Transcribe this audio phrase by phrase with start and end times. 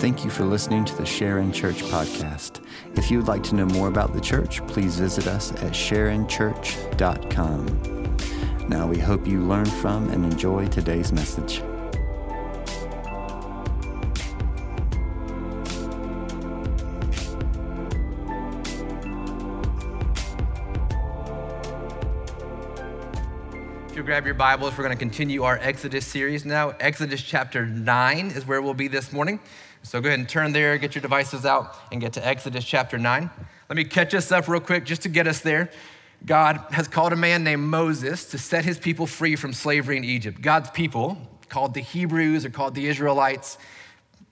[0.00, 2.64] Thank you for listening to the Sharon Church podcast.
[2.96, 8.16] If you would like to know more about the church, please visit us at sharonchurch.com.
[8.66, 11.62] Now we hope you learn from and enjoy today's message.
[24.10, 26.70] Grab your Bibles, we're going to continue our Exodus series now.
[26.80, 29.38] Exodus chapter 9 is where we'll be this morning.
[29.84, 32.98] So go ahead and turn there, get your devices out, and get to Exodus chapter
[32.98, 33.30] 9.
[33.68, 35.70] Let me catch us up real quick just to get us there.
[36.26, 40.02] God has called a man named Moses to set his people free from slavery in
[40.02, 40.40] Egypt.
[40.40, 41.16] God's people,
[41.48, 43.58] called the Hebrews or called the Israelites,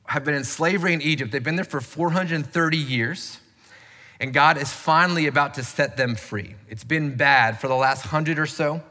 [0.06, 1.30] have been in slavery in Egypt.
[1.30, 3.38] They've been there for 430 years,
[4.18, 6.56] and God is finally about to set them free.
[6.68, 8.82] It's been bad for the last hundred or so.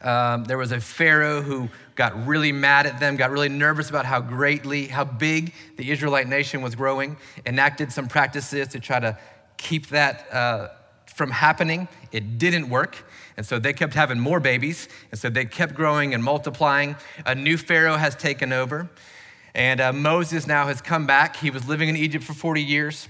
[0.00, 4.04] Um, there was a Pharaoh who got really mad at them, got really nervous about
[4.04, 9.18] how greatly, how big the Israelite nation was growing, enacted some practices to try to
[9.56, 10.68] keep that uh,
[11.06, 11.88] from happening.
[12.12, 13.04] It didn't work.
[13.36, 14.88] And so they kept having more babies.
[15.10, 16.94] And so they kept growing and multiplying.
[17.26, 18.88] A new Pharaoh has taken over.
[19.54, 21.36] And uh, Moses now has come back.
[21.36, 23.08] He was living in Egypt for 40 years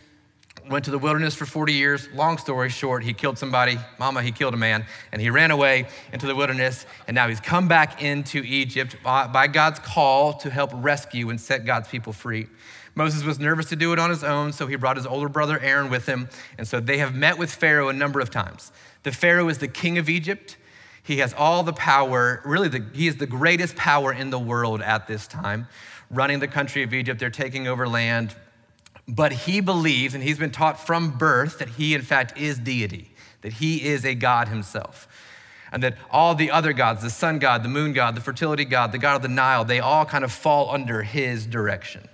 [0.69, 2.09] went to the wilderness for 40 years.
[2.15, 3.79] Long story short, he killed somebody.
[3.99, 4.85] Mama, he killed a man.
[5.13, 6.87] And he ran away into the wilderness.
[7.07, 11.65] And now he's come back into Egypt by God's call to help rescue and set
[11.65, 12.47] God's people free.
[12.95, 15.59] Moses was nervous to do it on his own, so he brought his older brother
[15.61, 16.29] Aaron with him.
[16.59, 18.73] And so they have met with Pharaoh a number of times.
[19.05, 20.57] The Pharaoh is the king of Egypt.
[21.05, 24.83] He has all the power, really, the, he is the greatest power in the world
[24.83, 25.69] at this time,
[26.11, 27.21] running the country of Egypt.
[27.21, 28.35] They're taking over land,
[29.09, 33.11] but he believes, and he's been taught from birth, that he, in fact, is deity,
[33.41, 35.09] that he is a God himself.
[35.73, 38.93] And that all the other gods, the sun god, the moon god, the fertility god,
[38.93, 42.09] the god of the Nile, they all kind of fall under his direction.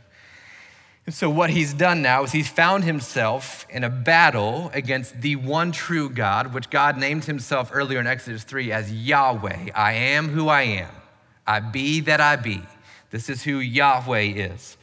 [1.06, 5.36] And so, what he's done now is he's found himself in a battle against the
[5.36, 9.70] one true God, which God named himself earlier in Exodus 3 as Yahweh.
[9.74, 10.90] I am who I am.
[11.46, 12.62] I be that I be.
[13.10, 14.78] This is who Yahweh is.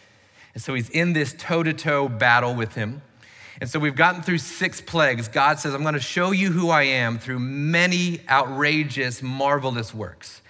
[0.53, 3.01] And so he's in this toe to toe battle with him.
[3.59, 5.27] And so we've gotten through six plagues.
[5.27, 10.41] God says, I'm going to show you who I am through many outrageous, marvelous works.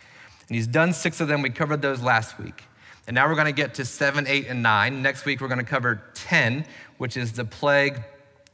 [0.48, 1.42] And he's done six of them.
[1.42, 2.64] We covered those last week.
[3.08, 5.02] And now we're going to get to seven, eight, and nine.
[5.02, 6.66] Next week, we're going to cover 10,
[6.98, 8.02] which is the plague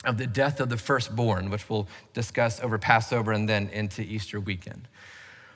[0.06, 4.40] of the death of the firstborn, which we'll discuss over Passover and then into Easter
[4.40, 4.88] weekend.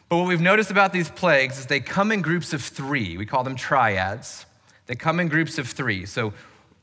[0.09, 3.17] But what we've noticed about these plagues is they come in groups of three.
[3.17, 4.45] We call them triads.
[4.91, 6.05] They come in groups of three.
[6.05, 6.33] So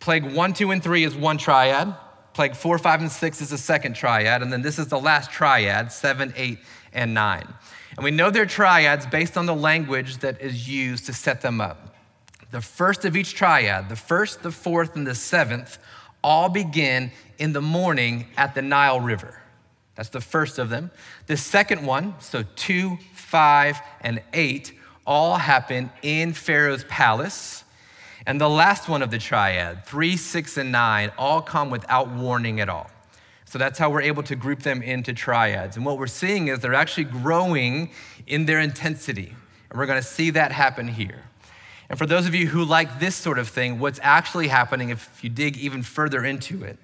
[0.00, 1.94] plague one, two, and three is one triad.
[2.32, 4.41] Plague four, five, and six is a second triad.
[4.41, 6.58] And then this is the last triad, seven, eight,
[6.94, 7.46] and nine.
[7.96, 11.60] And we know they're triads based on the language that is used to set them
[11.60, 11.96] up.
[12.50, 15.76] The first of each triad, the first, the fourth, and the seventh,
[16.25, 19.38] all begin in the morning at the Nile River.
[19.96, 20.92] That's the first of them.
[21.26, 24.72] The second one, so two, five, and eight,
[25.06, 27.64] all happen in Pharaoh's palace
[28.28, 32.60] and the last one of the triad, three, six, and nine, all come without warning
[32.60, 32.90] at all.
[33.46, 35.76] So that's how we're able to group them into triads.
[35.78, 37.90] And what we're seeing is they're actually growing
[38.26, 39.34] in their intensity.
[39.70, 41.24] And we're going to see that happen here.
[41.88, 45.24] And for those of you who like this sort of thing, what's actually happening, if
[45.24, 46.76] you dig even further into it,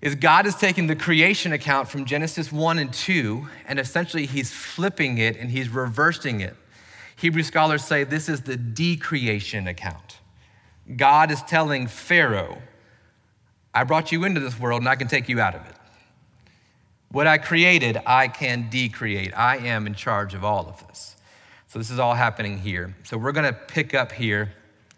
[0.00, 4.50] is God is taking the creation account from Genesis 1 and 2, and essentially he's
[4.50, 6.56] flipping it and he's reversing it.
[7.16, 10.07] Hebrew scholars say this is the decreation account.
[10.96, 12.58] God is telling Pharaoh,
[13.74, 15.74] I brought you into this world and I can take you out of it.
[17.10, 19.36] What I created, I can decreate.
[19.36, 21.16] I am in charge of all of this.
[21.68, 22.94] So this is all happening here.
[23.04, 24.52] So we're going to pick up here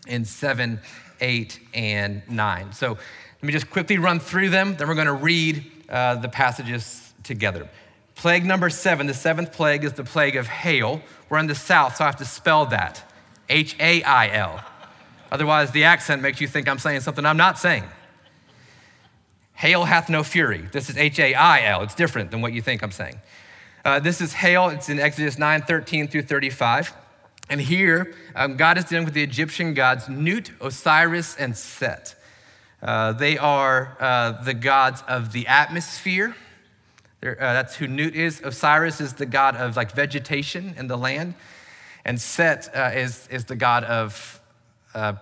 [0.06, 0.80] in 7,
[1.20, 2.72] 8, and 9.
[2.72, 6.28] So let me just quickly run through them, then we're going to read uh, the
[6.28, 7.68] passages together.
[8.14, 11.00] Plague number seven, the seventh plague is the plague of hail.
[11.30, 13.02] We're in the south, so I have to spell that
[13.48, 14.62] H A I L.
[15.30, 17.84] Otherwise, the accent makes you think I'm saying something I'm not saying.
[19.54, 20.68] Hail hath no fury.
[20.72, 21.82] This is H A I L.
[21.82, 23.20] It's different than what you think I'm saying.
[23.84, 24.68] Uh, this is hail.
[24.68, 26.94] It's in Exodus 9 13 through 35.
[27.48, 32.14] And here, um, God is dealing with the Egyptian gods Nut, Osiris, and Set.
[32.82, 36.34] Uh, they are uh, the gods of the atmosphere.
[37.22, 38.40] Uh, that's who Nut is.
[38.42, 41.34] Osiris is the god of like vegetation and the land.
[42.04, 44.39] And Set uh, is, is the god of
[44.94, 45.14] uh,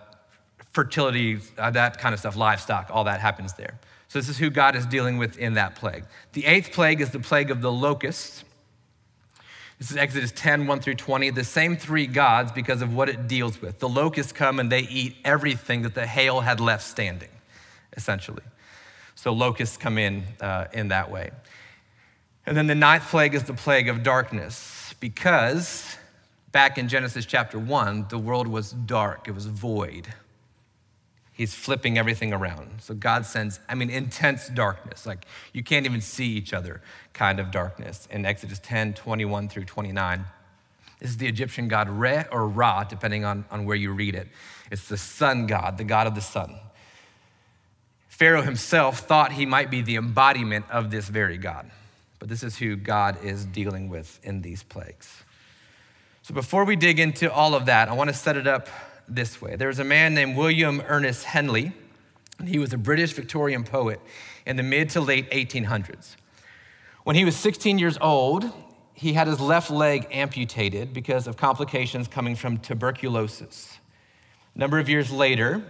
[0.71, 3.79] fertility, uh, that kind of stuff, livestock, all that happens there.
[4.07, 6.03] So, this is who God is dealing with in that plague.
[6.33, 8.43] The eighth plague is the plague of the locusts.
[9.77, 11.29] This is Exodus 10, 1 through 20.
[11.29, 13.79] The same three gods because of what it deals with.
[13.79, 17.29] The locusts come and they eat everything that the hail had left standing,
[17.95, 18.43] essentially.
[19.15, 21.31] So locusts come in uh, in that way.
[22.45, 25.97] And then the ninth plague is the plague of darkness because
[26.51, 30.07] back in Genesis chapter 1, the world was dark, it was void.
[31.31, 32.81] He's flipping everything around.
[32.81, 35.05] So God sends, I mean, intense darkness.
[35.05, 36.81] Like you can't even see each other
[37.13, 40.25] kind of darkness in Exodus 10, 21 through 29.
[40.99, 44.27] This is the Egyptian god Re or Ra, depending on, on where you read it.
[44.69, 46.59] It's the sun god, the god of the sun.
[48.09, 51.71] Pharaoh himself thought he might be the embodiment of this very God.
[52.19, 55.23] But this is who God is dealing with in these plagues.
[56.29, 58.69] So before we dig into all of that, I want to set it up
[59.07, 59.55] this way.
[59.55, 61.71] There was a man named William Ernest Henley,
[62.37, 63.99] and he was a British Victorian poet
[64.45, 66.17] in the mid to late 1800s.
[67.03, 68.47] When he was 16 years old,
[68.93, 73.79] he had his left leg amputated because of complications coming from tuberculosis.
[74.53, 75.63] A number of years later,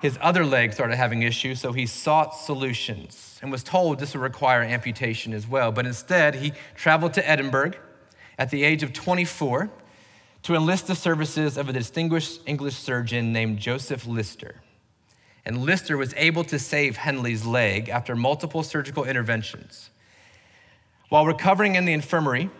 [0.00, 4.22] his other leg started having issues, so he sought solutions and was told this would
[4.22, 5.70] require amputation as well.
[5.70, 7.72] But instead, he traveled to Edinburgh
[8.38, 9.68] at the age of 24
[10.42, 14.62] to enlist the services of a distinguished English surgeon named Joseph Lister.
[15.44, 19.90] And Lister was able to save Henley's leg after multiple surgical interventions.
[21.08, 22.50] While recovering in the infirmary,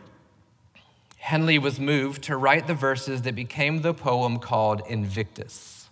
[1.19, 5.89] Henley was moved to write the verses that became the poem called Invictus.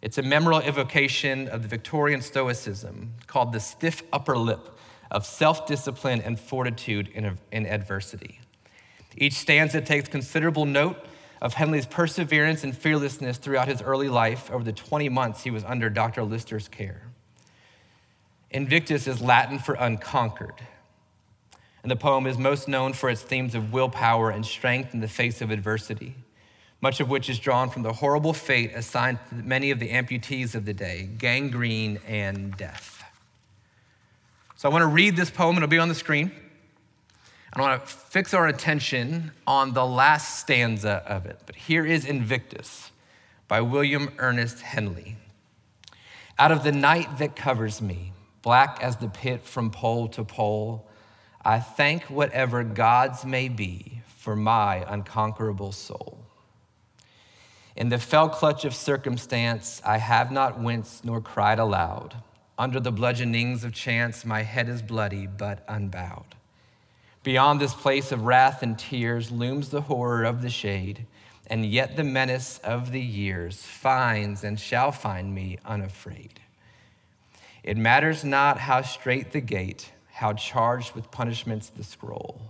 [0.00, 4.78] It's a memorable evocation of the Victorian Stoicism called the stiff upper lip
[5.10, 8.40] of self discipline and fortitude in, in adversity.
[9.16, 10.98] Each stanza takes considerable note
[11.40, 15.64] of Henley's perseverance and fearlessness throughout his early life over the 20 months he was
[15.64, 16.22] under Dr.
[16.22, 17.02] Lister's care.
[18.50, 20.54] Invictus is Latin for unconquered.
[21.82, 25.08] And the poem is most known for its themes of willpower and strength in the
[25.08, 26.16] face of adversity,
[26.80, 30.54] much of which is drawn from the horrible fate assigned to many of the amputees
[30.54, 33.04] of the day gangrene and death.
[34.56, 36.32] So I want to read this poem, it'll be on the screen.
[37.56, 41.40] I want to fix our attention on the last stanza of it.
[41.46, 42.90] But here is Invictus
[43.48, 45.16] by William Ernest Henley.
[46.38, 48.12] Out of the night that covers me,
[48.42, 50.86] black as the pit from pole to pole,
[51.46, 56.18] I thank whatever gods may be for my unconquerable soul.
[57.74, 62.16] In the fell clutch of circumstance, I have not winced nor cried aloud.
[62.58, 66.34] Under the bludgeonings of chance, my head is bloody but unbowed.
[67.26, 71.06] Beyond this place of wrath and tears looms the horror of the shade,
[71.48, 76.38] and yet the menace of the years finds and shall find me unafraid.
[77.64, 82.42] It matters not how strait the gate, how charged with punishments the scroll.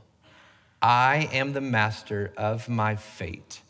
[0.82, 3.62] I am the master of my fate.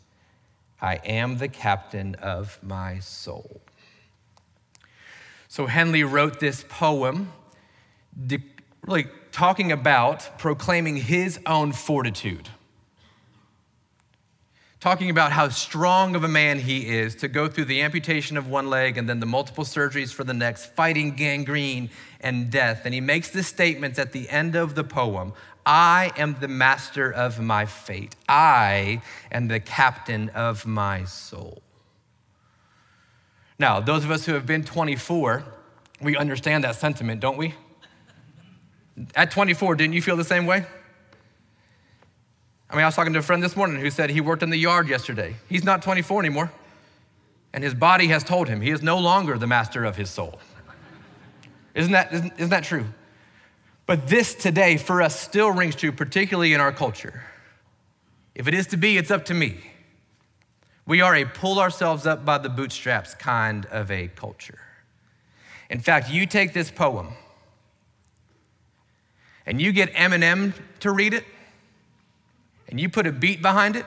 [0.81, 3.61] I am the captain of my soul.
[5.47, 7.31] So Henley wrote this poem,
[8.87, 12.49] really talking about proclaiming his own fortitude.
[14.79, 18.47] Talking about how strong of a man he is to go through the amputation of
[18.47, 21.89] one leg and then the multiple surgeries for the next, fighting gangrene
[22.21, 22.83] and death.
[22.85, 25.33] And he makes this statement at the end of the poem
[25.65, 29.01] I am the master of my fate, I
[29.31, 31.61] am the captain of my soul.
[33.59, 35.43] Now, those of us who have been 24,
[35.99, 37.53] we understand that sentiment, don't we?
[39.15, 40.65] At 24, didn't you feel the same way?
[42.69, 44.49] I mean, I was talking to a friend this morning who said he worked in
[44.49, 45.35] the yard yesterday.
[45.47, 46.51] He's not 24 anymore.
[47.53, 50.39] And his body has told him he is no longer the master of his soul.
[51.73, 52.85] Isn't that, isn't, isn't that true?
[53.85, 57.23] But this today for us still rings true, particularly in our culture.
[58.35, 59.57] If it is to be, it's up to me.
[60.85, 64.59] We are a pull ourselves up by the bootstraps kind of a culture.
[65.69, 67.09] In fact, you take this poem
[69.47, 71.23] and you get Eminem to read it,
[72.67, 73.85] and you put a beat behind it,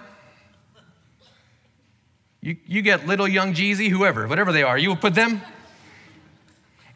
[2.40, 5.43] you, you get little young Jeezy, whoever, whatever they are, you will put them,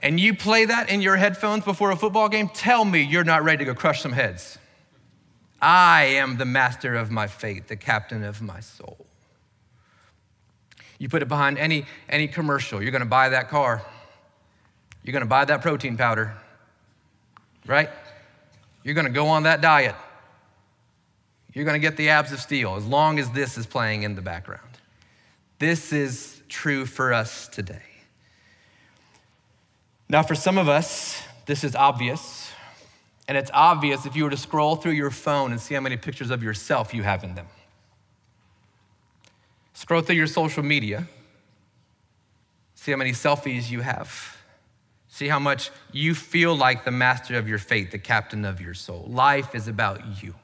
[0.03, 3.45] and you play that in your headphones before a football game, tell me you're not
[3.45, 4.59] ready to go crush some heads.
[5.61, 9.07] I am the master of my fate, the captain of my soul.
[10.99, 13.85] You put it behind any, any commercial, you're gonna buy that car,
[15.03, 16.35] you're gonna buy that protein powder,
[17.67, 17.91] right?
[18.85, 19.97] You're going to go on that diet.
[21.53, 24.15] You're going to get the abs of steel as long as this is playing in
[24.15, 24.69] the background.
[25.59, 27.83] This is true for us today.
[30.09, 32.53] Now, for some of us, this is obvious.
[33.27, 35.97] And it's obvious if you were to scroll through your phone and see how many
[35.97, 37.47] pictures of yourself you have in them.
[39.73, 41.09] Scroll through your social media,
[42.75, 44.37] see how many selfies you have.
[45.15, 48.75] See how much you feel like the master of your fate, the captain of your
[48.75, 49.07] soul.
[49.09, 50.35] Life is about you.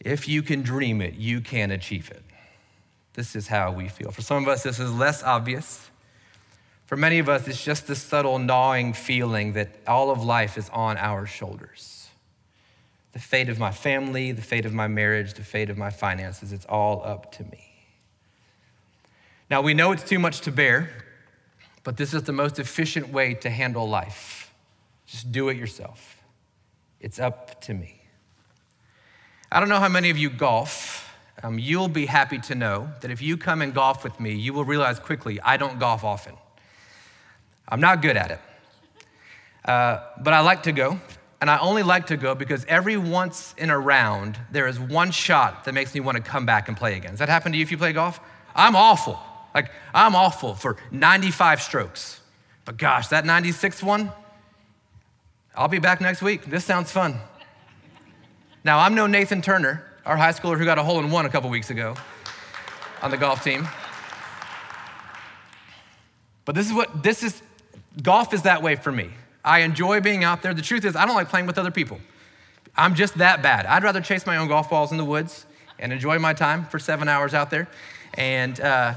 [0.00, 2.22] If you can dream it, you can achieve it.
[3.12, 4.10] This is how we feel.
[4.12, 5.90] For some of us, this is less obvious.
[6.86, 10.70] For many of us, it's just this subtle gnawing feeling that all of life is
[10.70, 12.08] on our shoulders.
[13.12, 16.50] The fate of my family, the fate of my marriage, the fate of my finances,
[16.50, 17.74] it's all up to me.
[19.50, 21.03] Now, we know it's too much to bear,
[21.84, 24.52] but this is the most efficient way to handle life.
[25.06, 26.16] Just do it yourself.
[26.98, 28.00] It's up to me.
[29.52, 31.14] I don't know how many of you golf.
[31.42, 34.54] Um, you'll be happy to know that if you come and golf with me, you
[34.54, 36.34] will realize quickly I don't golf often.
[37.68, 38.40] I'm not good at it.
[39.64, 40.98] Uh, but I like to go,
[41.40, 45.10] and I only like to go because every once in a round, there is one
[45.10, 47.10] shot that makes me want to come back and play again.
[47.10, 48.20] Does that happen to you if you play golf?
[48.54, 49.18] I'm awful.
[49.54, 52.20] Like, I'm awful for 95 strokes.
[52.64, 54.10] But gosh, that 96 one,
[55.54, 56.46] I'll be back next week.
[56.46, 57.16] This sounds fun.
[58.64, 61.28] Now, I'm no Nathan Turner, our high schooler who got a hole in one a
[61.28, 61.94] couple weeks ago
[63.02, 63.68] on the golf team.
[66.44, 67.42] But this is what, this is,
[68.02, 69.10] golf is that way for me.
[69.44, 70.54] I enjoy being out there.
[70.54, 72.00] The truth is, I don't like playing with other people.
[72.76, 73.66] I'm just that bad.
[73.66, 75.46] I'd rather chase my own golf balls in the woods
[75.78, 77.68] and enjoy my time for seven hours out there.
[78.14, 78.94] And uh,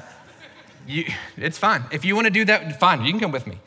[0.87, 1.05] you,
[1.37, 1.83] it's fine.
[1.91, 3.59] If you want to do that, fine, you can come with me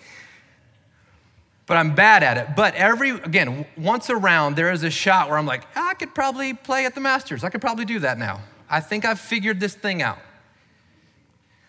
[1.70, 2.56] but I'm bad at it.
[2.56, 6.12] But every, again, once around, there is a shot where I'm like, ah, I could
[6.16, 7.44] probably play at the Masters.
[7.44, 8.40] I could probably do that now.
[8.68, 10.18] I think I've figured this thing out.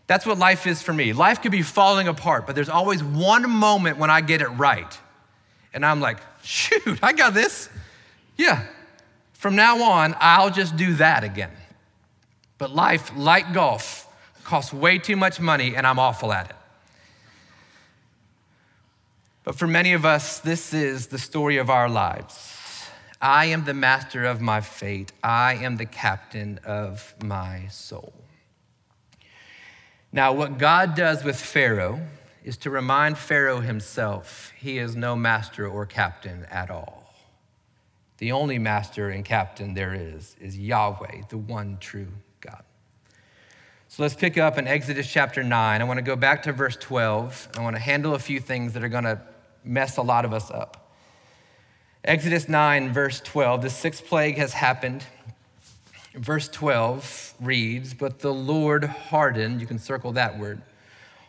[0.07, 1.13] That's what life is for me.
[1.13, 4.99] Life could be falling apart, but there's always one moment when I get it right.
[5.71, 7.69] And I'm like, shoot, I got this.
[8.37, 8.65] Yeah.
[9.33, 11.51] From now on, I'll just do that again.
[12.57, 14.07] But life, like golf,
[14.51, 16.55] costs way too much money, and I'm awful at it.
[19.45, 22.89] But for many of us, this is the story of our lives.
[23.21, 28.11] I am the master of my fate, I am the captain of my soul.
[30.11, 32.01] Now, what God does with Pharaoh
[32.43, 37.05] is to remind Pharaoh himself he is no master or captain at all.
[38.17, 42.11] The only master and captain there is is Yahweh, the one true.
[44.01, 45.79] So let's pick up in Exodus chapter 9.
[45.79, 47.49] I want to go back to verse 12.
[47.55, 49.21] I want to handle a few things that are going to
[49.63, 50.91] mess a lot of us up.
[52.03, 55.03] Exodus 9, verse 12, the sixth plague has happened.
[56.15, 60.63] Verse 12 reads, But the Lord hardened, you can circle that word,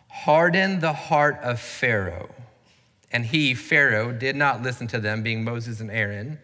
[0.08, 2.34] hardened the heart of Pharaoh.
[3.10, 6.38] And he, Pharaoh, did not listen to them, being Moses and Aaron,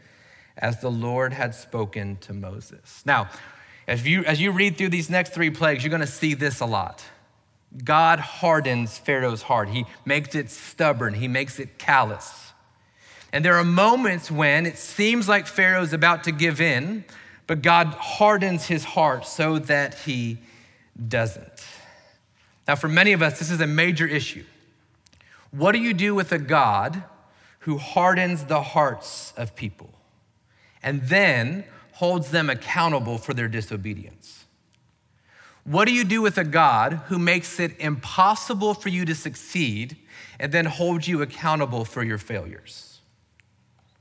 [0.59, 3.03] as the Lord had spoken to Moses.
[3.07, 3.31] Now,
[3.89, 6.61] as you, as you read through these next three plagues, you're going to see this
[6.61, 7.03] a lot.
[7.85, 9.71] God hardens Pharaoh's heart.
[9.71, 12.53] He makes it stubborn, he makes it callous.
[13.33, 17.05] And there are moments when it seems like Pharaoh's about to give in,
[17.47, 20.39] but God hardens his heart so that he
[21.09, 21.65] doesn't.
[22.67, 24.45] Now, for many of us, this is a major issue.
[25.51, 27.03] What do you do with a God
[27.61, 29.91] who hardens the hearts of people
[30.83, 31.65] and then
[31.99, 34.45] holds them accountable for their disobedience?
[35.65, 39.97] What do you do with a God who makes it impossible for you to succeed
[40.39, 43.01] and then holds you accountable for your failures?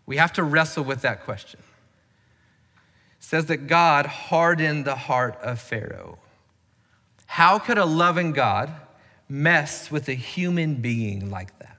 [0.05, 1.59] We have to wrestle with that question.
[1.59, 6.19] It says that God hardened the heart of Pharaoh.
[7.25, 8.71] How could a loving God
[9.27, 11.76] mess with a human being like that?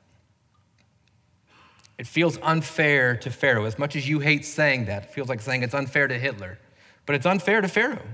[1.99, 3.65] It feels unfair to Pharaoh.
[3.65, 6.59] As much as you hate saying that, it feels like saying it's unfair to Hitler,
[7.07, 8.07] but it's unfair to Pharaoh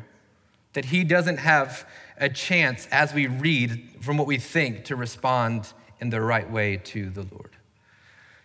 [0.75, 1.89] that he doesn't have
[2.19, 6.77] a chance as we read from what we think to respond in the right way
[6.77, 7.57] to the Lord.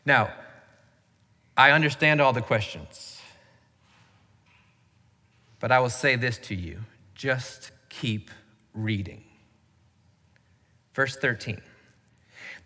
[0.05, 0.31] Now,
[1.57, 3.19] I understand all the questions,
[5.59, 6.79] but I will say this to you
[7.15, 8.31] just keep
[8.73, 9.23] reading.
[10.93, 11.61] Verse 13.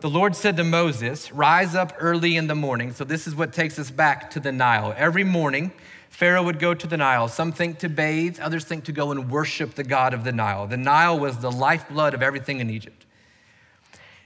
[0.04, 2.92] The Lord said to Moses, Rise up early in the morning.
[2.92, 4.92] So, this is what takes us back to the Nile.
[4.98, 5.72] Every morning,
[6.10, 7.26] Pharaoh would go to the Nile.
[7.26, 10.66] Some think to bathe, others think to go and worship the God of the Nile.
[10.66, 13.06] The Nile was the lifeblood of everything in Egypt.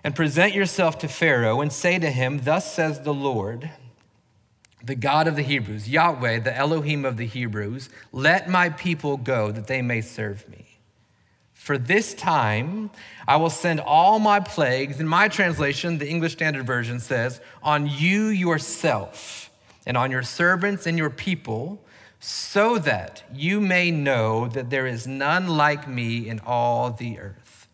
[0.02, 3.70] And present yourself to Pharaoh and say to him, Thus says the Lord,
[4.82, 9.52] the God of the Hebrews, Yahweh, the Elohim of the Hebrews, let my people go
[9.52, 10.67] that they may serve me.
[11.58, 12.90] For this time
[13.26, 15.00] I will send all my plagues.
[15.00, 19.50] In my translation, the English Standard Version says, on you yourself
[19.84, 21.82] and on your servants and your people,
[22.20, 27.68] so that you may know that there is none like me in all the earth.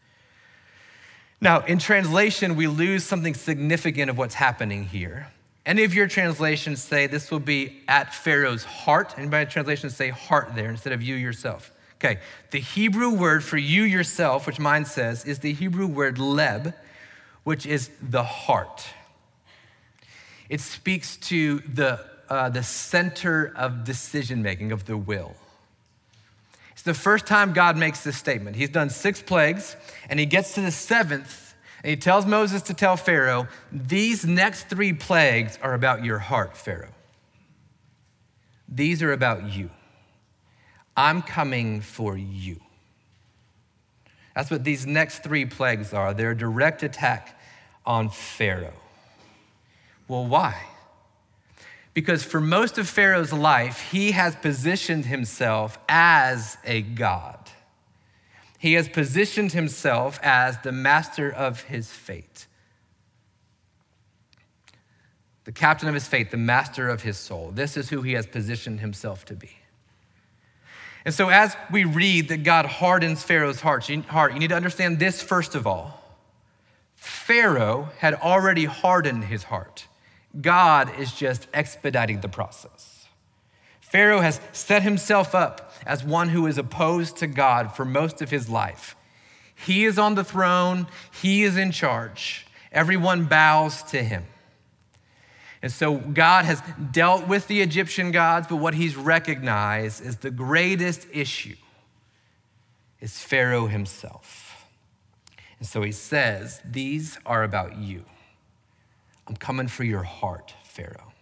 [1.41, 5.29] Now, in translation, we lose something significant of what's happening here.
[5.67, 9.15] Any of your translations say this will be at Pharaoh's heart.
[9.19, 11.71] Anybody translations say heart there instead of you yourself?
[12.05, 12.21] Okay,
[12.51, 16.75] the Hebrew word for you yourself, which mine says, is the Hebrew word leb,
[17.45, 18.87] which is the heart.
[20.51, 25.35] It speaks to the, uh, the center of decision making, of the will.
[26.73, 28.57] It's the first time God makes this statement.
[28.57, 29.75] He's done six plagues,
[30.11, 34.69] and he gets to the seventh, and he tells Moses to tell Pharaoh, These next
[34.69, 36.93] three plagues are about your heart, Pharaoh.
[38.69, 39.71] These are about you.
[40.97, 42.61] I'm coming for you.
[44.35, 46.13] That's what these next three plagues are.
[46.13, 47.41] They're a direct attack
[47.87, 48.73] on Pharaoh.
[50.09, 50.61] Well, why?
[51.95, 57.39] Because for most of Pharaoh's life, he has positioned himself as a god.
[58.59, 62.47] He has positioned himself as the master of his fate,
[65.45, 67.53] the captain of his fate, the master of his soul.
[67.53, 69.51] This is who he has positioned himself to be.
[71.05, 75.23] And so, as we read that God hardens Pharaoh's heart, you need to understand this
[75.23, 76.01] first of all.
[76.95, 79.87] Pharaoh had already hardened his heart.
[80.41, 83.07] God is just expediting the process.
[83.81, 88.31] Pharaoh has set himself up as one who is opposed to God for most of
[88.31, 88.97] his life.
[89.55, 90.89] He is on the throne,
[91.23, 92.47] he is in charge.
[92.73, 94.25] Everyone bows to him.
[95.65, 100.31] And so God has dealt with the Egyptian gods, but what he's recognized is the
[100.31, 101.57] greatest issue
[103.01, 104.67] is Pharaoh himself.
[105.59, 108.05] And so he says, These are about you.
[109.27, 111.15] I'm coming for your heart, Pharaoh.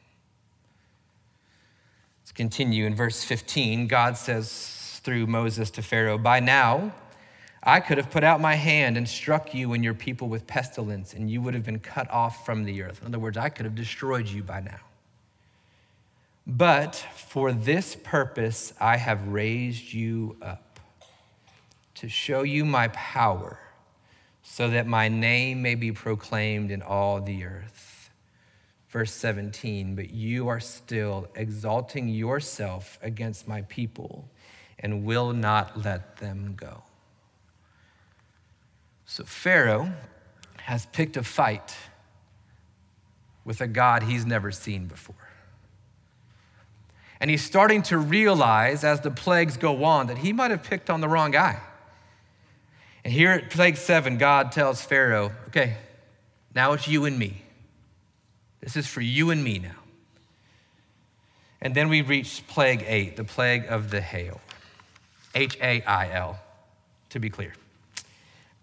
[2.23, 3.87] Let's continue in verse 15.
[3.87, 6.93] God says through Moses to Pharaoh, By now,
[7.63, 11.15] I could have put out my hand and struck you and your people with pestilence,
[11.15, 13.01] and you would have been cut off from the earth.
[13.03, 14.81] In other words, I could have destroyed you by now.
[16.45, 20.81] But for this purpose I have raised you up,
[21.95, 23.61] to show you my power,
[24.43, 28.11] so that my name may be proclaimed in all the earth.
[28.89, 34.29] Verse 17, but you are still exalting yourself against my people
[34.81, 36.83] and will not let them go.
[39.13, 39.93] So Pharaoh
[40.57, 41.77] has picked a fight
[43.45, 45.29] with a God he's never seen before.
[47.21, 50.89] And he's starting to realize as the plagues go on that he might have picked
[50.89, 51.61] on the wrong guy.
[53.05, 55.77] And here at plague seven, God tells Pharaoh, okay,
[56.55, 57.43] now it's you and me.
[58.63, 59.83] This is for you and me now.
[61.61, 64.41] And then we reach plague eight, the plague of the hail.
[65.35, 66.41] H A I L,
[67.11, 67.53] to be clear.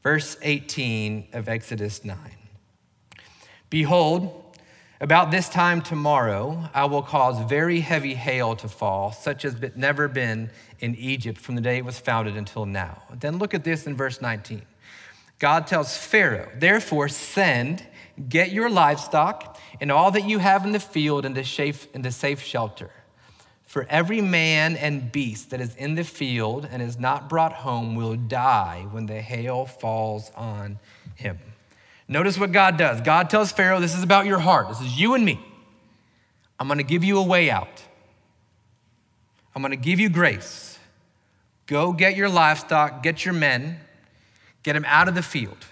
[0.04, 2.18] Verse 18 of Exodus 9.
[3.70, 4.44] Behold,
[5.02, 10.08] about this time tomorrow, I will cause very heavy hail to fall, such as never
[10.08, 13.04] been in Egypt from the day it was founded until now.
[13.20, 14.62] Then look at this in verse 19.
[15.38, 17.86] God tells Pharaoh, Therefore, send,
[18.28, 22.42] get your livestock and all that you have in the field into safe, into safe
[22.42, 22.92] shelter.
[23.70, 27.94] For every man and beast that is in the field and is not brought home
[27.94, 30.80] will die when the hail falls on
[31.14, 31.38] him.
[32.08, 33.00] Notice what God does.
[33.02, 34.70] God tells Pharaoh, This is about your heart.
[34.70, 35.40] This is you and me.
[36.60, 37.84] I'm going to give you a way out.
[39.54, 40.80] I'm going to give you grace.
[41.68, 43.80] Go get your livestock, get your men,
[44.64, 45.68] get them out of the field.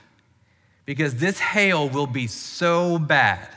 [0.85, 3.49] Because this hail will be so bad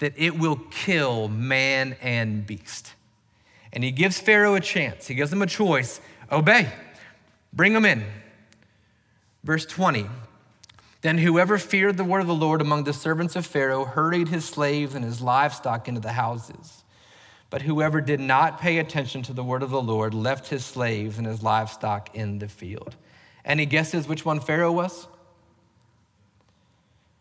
[0.00, 2.92] that it will kill man and beast.
[3.74, 6.68] And he gives Pharaoh a chance, he gives him a choice obey,
[7.52, 8.04] bring them in.
[9.42, 10.06] Verse 20
[11.02, 14.44] Then whoever feared the word of the Lord among the servants of Pharaoh hurried his
[14.44, 16.84] slaves and his livestock into the houses.
[17.50, 21.18] But whoever did not pay attention to the word of the Lord left his slaves
[21.18, 22.96] and his livestock in the field.
[23.44, 25.06] Any guesses which one Pharaoh was?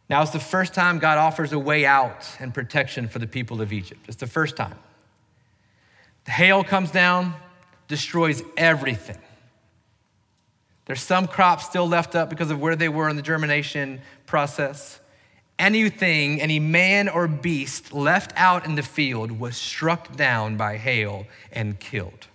[0.10, 3.62] Now, it's the first time God offers a way out and protection for the people
[3.62, 4.02] of Egypt.
[4.08, 4.78] It's the first time.
[6.26, 7.34] The hail comes down,
[7.88, 9.18] destroys everything.
[10.86, 15.00] There's some crops still left up because of where they were in the germination process.
[15.60, 21.26] Anything, any man or beast left out in the field was struck down by hail
[21.52, 22.28] and killed.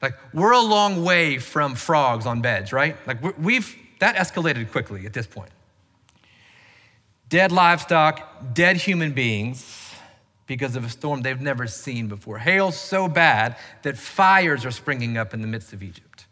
[0.00, 2.96] Like, we're a long way from frogs on beds, right?
[3.06, 5.50] Like, we've, that escalated quickly at this point.
[7.28, 9.83] Dead livestock, dead human beings
[10.46, 12.38] because of a storm they've never seen before.
[12.38, 16.26] Hail so bad that fires are springing up in the midst of Egypt.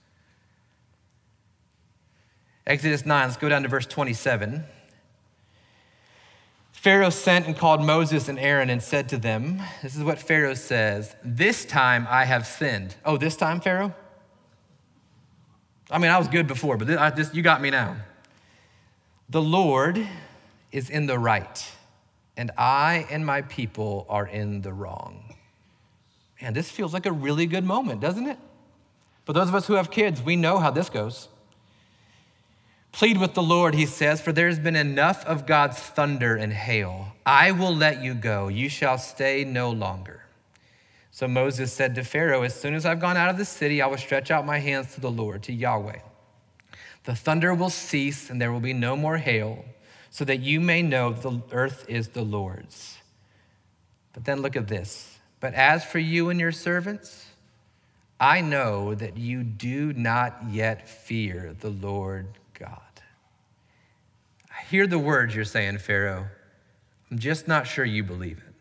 [2.66, 4.64] Exodus 9, let's go down to verse 27.
[6.72, 10.54] Pharaoh sent and called Moses and Aaron and said to them, This is what Pharaoh
[10.54, 12.96] says, This time I have sinned.
[13.04, 13.94] Oh, this time, Pharaoh?
[15.90, 17.96] I mean, I was good before, but this, just, you got me now.
[19.28, 20.04] The Lord
[20.72, 21.70] is in the right,
[22.36, 25.34] and I and my people are in the wrong.
[26.40, 28.38] Man, this feels like a really good moment, doesn't it?
[29.24, 31.28] For those of us who have kids, we know how this goes.
[32.90, 37.14] Plead with the Lord, he says, for there's been enough of God's thunder and hail.
[37.24, 38.48] I will let you go.
[38.48, 40.22] You shall stay no longer.
[41.10, 43.86] So Moses said to Pharaoh, As soon as I've gone out of the city, I
[43.86, 46.00] will stretch out my hands to the Lord, to Yahweh.
[47.04, 49.64] The thunder will cease, and there will be no more hail,
[50.12, 52.98] so that you may know the earth is the Lord's.
[54.12, 55.18] But then look at this.
[55.40, 57.30] But as for you and your servants,
[58.20, 62.78] I know that you do not yet fear the Lord God.
[64.50, 66.26] I hear the words you're saying, Pharaoh.
[67.10, 68.54] I'm just not sure you believe it.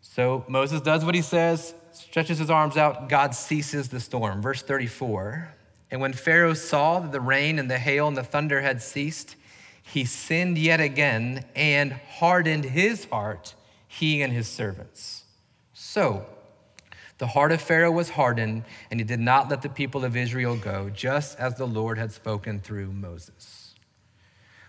[0.00, 3.08] So Moses does what he says, stretches his arms out.
[3.08, 4.40] God ceases the storm.
[4.40, 5.48] Verse 34.
[5.90, 9.36] And when Pharaoh saw that the rain and the hail and the thunder had ceased,
[9.82, 13.54] he sinned yet again and hardened his heart,
[13.86, 15.24] he and his servants.
[15.72, 16.26] So,
[17.16, 20.56] the heart of Pharaoh was hardened, and he did not let the people of Israel
[20.56, 23.74] go, just as the Lord had spoken through Moses.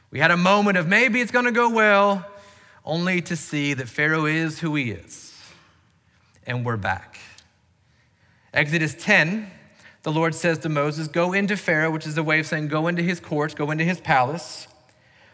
[0.10, 2.26] We had a moment of maybe it's going to go well,
[2.84, 5.36] only to see that Pharaoh is who he is.
[6.48, 7.20] And we're back.
[8.52, 9.52] Exodus 10,
[10.04, 12.88] the Lord says to Moses, Go into Pharaoh, which is a way of saying, Go
[12.88, 14.68] into his courts, go into his palace.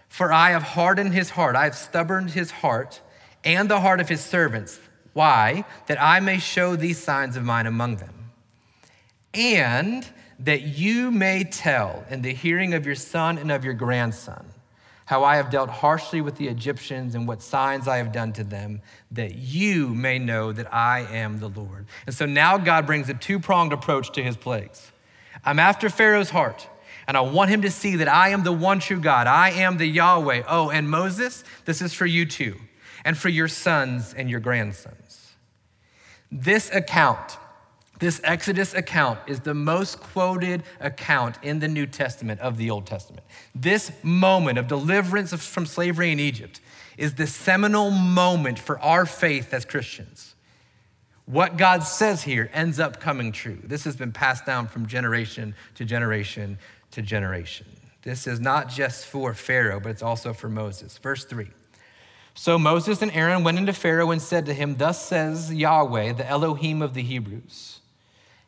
[0.10, 3.02] For I have hardened his heart, I have stubborned his heart,
[3.44, 4.80] and the heart of his servants
[5.16, 5.64] why?
[5.88, 8.32] That I may show these signs of mine among them.
[9.34, 10.06] And
[10.40, 14.46] that you may tell in the hearing of your son and of your grandson
[15.06, 18.44] how I have dealt harshly with the Egyptians and what signs I have done to
[18.44, 21.86] them, that you may know that I am the Lord.
[22.08, 24.92] And so now God brings a two pronged approach to his plagues.
[25.44, 26.68] I'm after Pharaoh's heart,
[27.08, 29.28] and I want him to see that I am the one true God.
[29.28, 30.44] I am the Yahweh.
[30.48, 32.56] Oh, and Moses, this is for you too,
[33.04, 35.36] and for your sons and your grandsons.
[36.32, 37.38] This account,
[38.00, 42.86] this Exodus account, is the most quoted account in the New Testament of the Old
[42.86, 43.26] Testament.
[43.54, 46.60] This moment of deliverance from slavery in Egypt
[46.98, 50.36] is the seminal moment for our faith as Christians.
[51.26, 53.58] What God says here ends up coming true.
[53.64, 56.60] This has been passed down from generation to generation
[56.92, 57.66] to generation.
[58.04, 60.98] This is not just for Pharaoh, but it's also for Moses.
[61.00, 61.48] Verse 3.
[62.36, 66.28] So Moses and Aaron went into Pharaoh and said to him, Thus says Yahweh, the
[66.28, 67.80] Elohim of the Hebrews,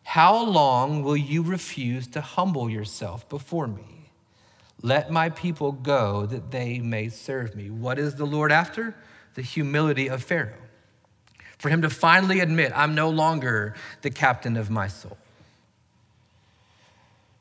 [0.07, 4.09] How long will you refuse to humble yourself before me?
[4.81, 7.69] Let my people go that they may serve me.
[7.69, 8.95] What is the Lord after?
[9.33, 10.63] The humility of Pharaoh.
[11.57, 15.17] For him to finally admit, I'm no longer the captain of my soul.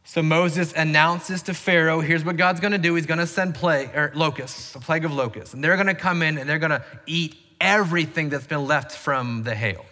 [0.02, 2.96] So Moses announces to Pharaoh, here's what God's gonna do.
[2.96, 5.54] He's gonna send plague or locusts, a plague of locusts.
[5.54, 9.54] And they're gonna come in and they're gonna eat everything that's been left from the
[9.54, 9.84] hail.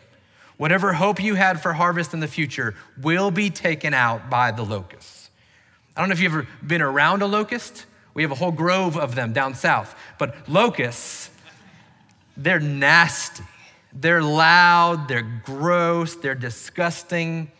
[0.56, 4.64] Whatever hope you had for harvest in the future will be taken out by the
[4.64, 5.30] locusts.
[5.96, 7.86] I don't know if you've ever been around a locust.
[8.14, 9.94] We have a whole grove of them down south.
[10.18, 11.30] But locusts,
[12.36, 13.44] they're nasty.
[13.92, 17.50] They're loud, they're gross, they're disgusting.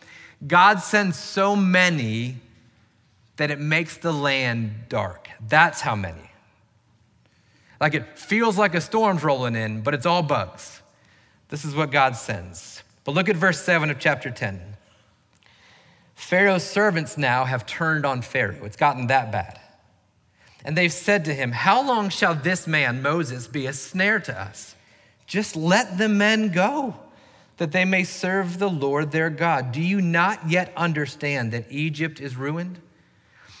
[0.45, 2.37] God sends so many
[3.37, 5.29] that it makes the land dark.
[5.47, 6.29] That's how many.
[7.79, 10.81] Like it feels like a storm's rolling in, but it's all bugs.
[11.49, 12.74] This is what God sends.
[13.05, 14.59] But look at verse 7 of chapter 10.
[16.15, 18.65] Pharaoh's servants now have turned on Pharaoh.
[18.65, 19.59] It's gotten that bad.
[20.65, 24.41] And they've said to him, How long shall this man, Moses, be a snare to
[24.41, 24.75] us?
[25.27, 26.95] Just let the men go
[27.57, 29.71] that they may serve the Lord their God.
[29.71, 32.81] Do you not yet understand that Egypt is ruined?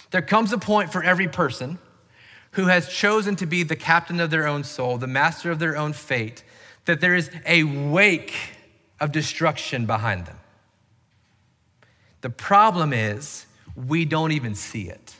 [0.09, 1.77] There comes a point for every person
[2.51, 5.77] who has chosen to be the captain of their own soul, the master of their
[5.77, 6.43] own fate,
[6.85, 8.33] that there is a wake
[8.99, 10.37] of destruction behind them.
[12.21, 15.15] The problem is, we don't even see it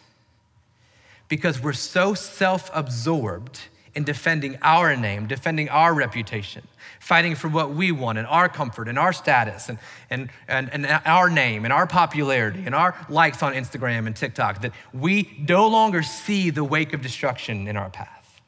[1.27, 3.59] because we're so self absorbed
[3.95, 6.61] in defending our name, defending our reputation,
[6.99, 10.85] fighting for what we want and our comfort and our status and, and, and, and
[11.05, 15.67] our name and our popularity and our likes on Instagram and TikTok, that we no
[15.67, 18.41] longer see the wake of destruction in our path.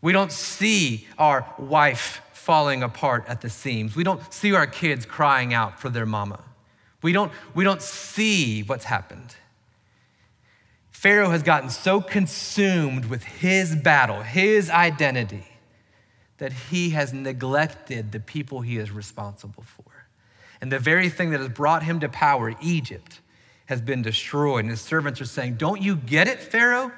[0.00, 3.96] We don't see our wife falling apart at the seams.
[3.96, 6.44] We don't see our kids crying out for their mama.
[7.02, 9.34] We don't, we don't see what's happened.
[10.92, 15.44] Pharaoh has gotten so consumed with his battle, his identity,
[16.38, 20.06] that he has neglected the people he is responsible for.
[20.60, 23.20] And the very thing that has brought him to power, Egypt,
[23.66, 24.60] has been destroyed.
[24.60, 26.92] And his servants are saying, Don't you get it, Pharaoh?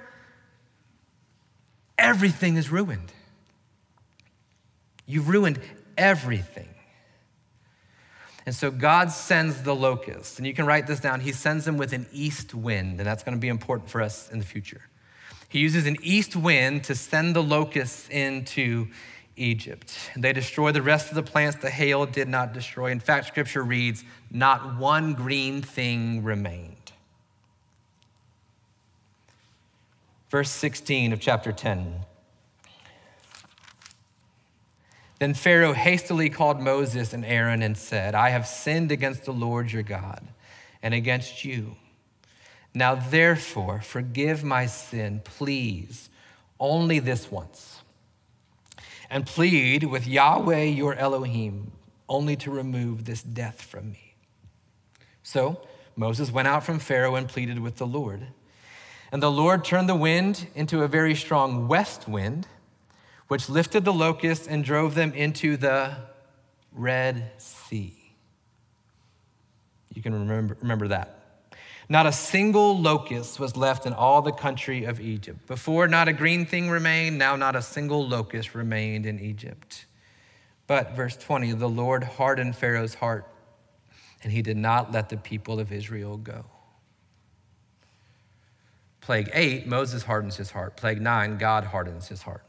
[1.97, 3.15] Everything is ruined.
[5.09, 5.59] You've ruined
[5.97, 6.69] everything.
[8.47, 11.21] And so God sends the locusts, and you can write this down.
[11.21, 14.31] He sends them with an east wind, and that's going to be important for us
[14.31, 14.83] in the future.
[15.49, 18.89] He uses an east wind to send the locusts into
[19.37, 19.97] Egypt.
[20.17, 22.91] They destroy the rest of the plants the hail did not destroy.
[22.91, 26.93] In fact, scripture reads, not one green thing remained.
[30.31, 32.01] Verse 16 of chapter 10.
[35.19, 39.73] Then Pharaoh hastily called Moses and Aaron and said, I have sinned against the Lord
[39.73, 40.27] your God
[40.83, 41.77] and against you.
[42.73, 46.09] Now, therefore, forgive my sin, please,
[46.61, 47.83] only this once.
[49.11, 51.73] And plead with Yahweh your Elohim
[52.09, 54.15] only to remove this death from me.
[55.23, 55.61] So
[55.97, 58.29] Moses went out from Pharaoh and pleaded with the Lord.
[59.11, 62.47] And the Lord turned the wind into a very strong west wind
[63.29, 65.97] which lifted the locusts and drove them into the
[66.73, 67.95] Red Sea.
[69.95, 71.15] You can remember, remember that.
[71.91, 75.47] Not a single locust was left in all the country of Egypt.
[75.47, 77.17] Before, not a green thing remained.
[77.17, 79.87] Now, not a single locust remained in Egypt.
[80.67, 83.27] But, verse 20, the Lord hardened Pharaoh's heart,
[84.23, 86.45] and he did not let the people of Israel go.
[89.01, 90.77] Plague eight, Moses hardens his heart.
[90.77, 92.45] Plague nine, God hardens his heart.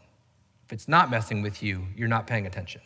[0.69, 2.81] If it's not messing with you, you're not paying attention.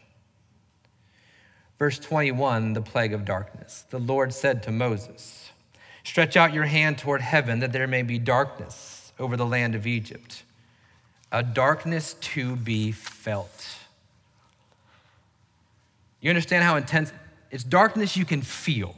[1.78, 3.84] Verse 21, the plague of darkness.
[3.90, 5.52] The Lord said to Moses,
[6.06, 9.86] Stretch out your hand toward heaven that there may be darkness over the land of
[9.86, 10.44] Egypt,
[11.30, 13.80] a darkness to be felt.
[16.22, 17.12] You understand how intense
[17.52, 18.96] it's darkness you can feel.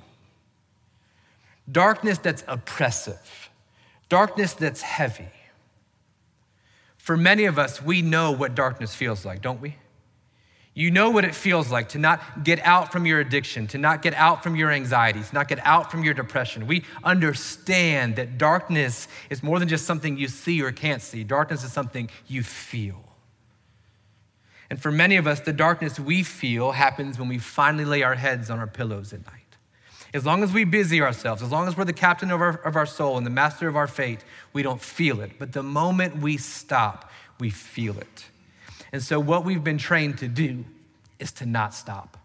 [1.71, 3.49] Darkness that's oppressive.
[4.09, 5.29] Darkness that's heavy.
[7.05, 9.75] For many of us, we know what darkness feels like, don't we?
[10.73, 14.01] You know what it feels like to not get out from your addiction, to not
[14.01, 16.65] get out from your anxieties, not get out from your depression.
[16.65, 21.23] We understand that darkness is more than just something you see or can't see.
[21.23, 23.03] Darkness is something you feel.
[24.71, 28.15] And for many of us, the darkness we feel happens when we finally lay our
[28.15, 29.44] heads on our pillows at night.
[30.15, 32.78] As long as we busy ourselves, as long as we're the captain of our, of
[32.78, 34.23] our soul and the master of our fate,
[34.54, 35.34] we don't feel it.
[35.38, 38.25] But the moment we stop, we feel it.
[38.93, 40.63] And so, what we've been trained to do
[41.19, 42.17] is to not stop.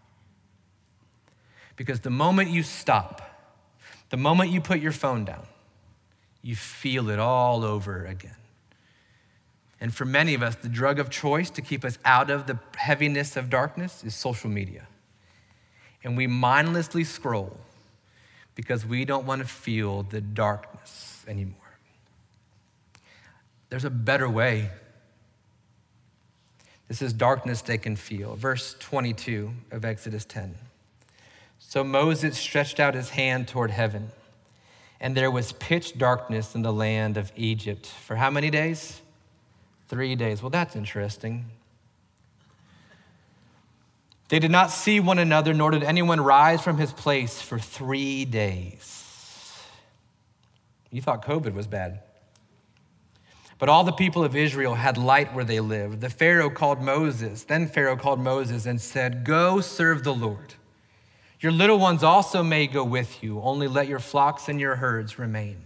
[1.75, 3.21] Because the moment you stop,
[4.09, 5.45] the moment you put your phone down,
[6.41, 8.37] you feel it all over again.
[9.81, 12.57] And for many of us, the drug of choice to keep us out of the
[12.77, 14.87] heaviness of darkness is social media.
[16.05, 17.57] And we mindlessly scroll
[18.55, 21.55] because we don't want to feel the darkness anymore.
[23.69, 24.69] There's a better way.
[26.87, 28.35] This is darkness they can feel.
[28.35, 30.55] Verse 22 of Exodus 10.
[31.59, 34.09] So Moses stretched out his hand toward heaven,
[34.99, 37.85] and there was pitch darkness in the land of Egypt.
[37.85, 39.01] For how many days?
[39.87, 40.43] Three days.
[40.43, 41.45] Well, that's interesting.
[44.31, 48.23] They did not see one another, nor did anyone rise from his place for three
[48.23, 49.61] days.
[50.89, 51.99] You thought COVID was bad.
[53.59, 55.99] But all the people of Israel had light where they lived.
[55.99, 57.43] The Pharaoh called Moses.
[57.43, 60.53] Then Pharaoh called Moses and said, Go serve the Lord.
[61.41, 65.19] Your little ones also may go with you, only let your flocks and your herds
[65.19, 65.57] remain.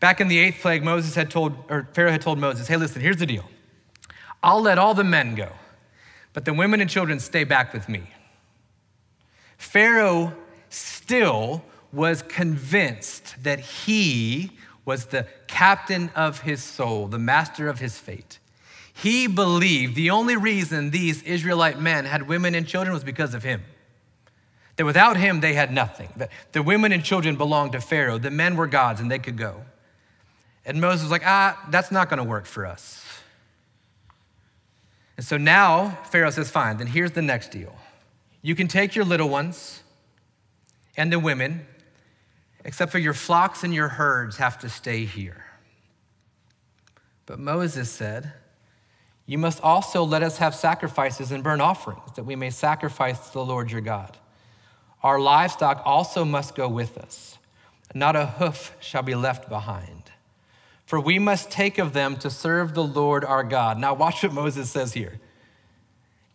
[0.00, 3.00] Back in the eighth plague, Moses had told, or Pharaoh had told Moses, Hey, listen,
[3.00, 3.46] here's the deal.
[4.42, 5.50] I'll let all the men go
[6.36, 8.02] but the women and children stay back with me.
[9.56, 10.34] Pharaoh
[10.68, 14.50] still was convinced that he
[14.84, 18.38] was the captain of his soul, the master of his fate.
[18.92, 23.42] He believed the only reason these Israelite men had women and children was because of
[23.42, 23.62] him.
[24.76, 26.10] That without him, they had nothing.
[26.16, 28.18] That the women and children belonged to Pharaoh.
[28.18, 29.62] The men were gods and they could go.
[30.66, 33.05] And Moses was like, ah, that's not going to work for us.
[35.16, 37.74] And so now Pharaoh says, Fine, then here's the next deal.
[38.42, 39.82] You can take your little ones
[40.96, 41.66] and the women,
[42.64, 45.44] except for your flocks and your herds have to stay here.
[47.24, 48.32] But Moses said,
[49.26, 53.32] You must also let us have sacrifices and burnt offerings, that we may sacrifice to
[53.32, 54.16] the Lord your God.
[55.02, 57.38] Our livestock also must go with us.
[57.94, 59.95] Not a hoof shall be left behind.
[60.86, 63.78] For we must take of them to serve the Lord our God.
[63.78, 65.20] Now, watch what Moses says here.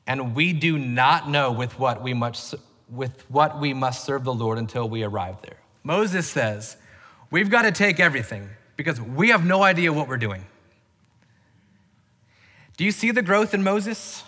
[0.06, 2.56] And we do not know with what we must,
[2.90, 5.58] with what we must serve the Lord until we arrive there.
[5.84, 6.76] Moses says,
[7.30, 10.46] We've got to take everything because we have no idea what we're doing.
[12.76, 14.24] Do you see the growth in Moses?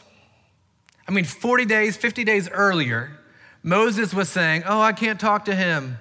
[1.06, 3.20] I mean, 40 days, 50 days earlier,
[3.62, 5.98] Moses was saying, Oh, I can't talk to him.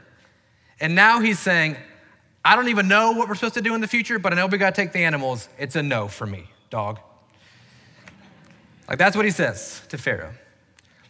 [0.79, 1.77] And now he's saying,
[2.45, 4.47] I don't even know what we're supposed to do in the future, but I know
[4.47, 5.49] we got to take the animals.
[5.59, 6.99] It's a no for me, dog.
[8.89, 10.33] Like that's what he says to Pharaoh.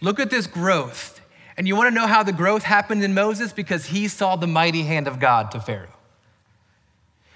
[0.00, 1.20] Look at this growth.
[1.56, 3.52] And you want to know how the growth happened in Moses?
[3.52, 5.88] Because he saw the mighty hand of God to Pharaoh.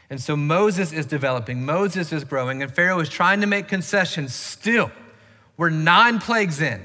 [0.08, 4.34] And so Moses is developing, Moses is growing, and Pharaoh is trying to make concessions
[4.34, 4.90] still.
[5.56, 6.80] We're nine plagues in,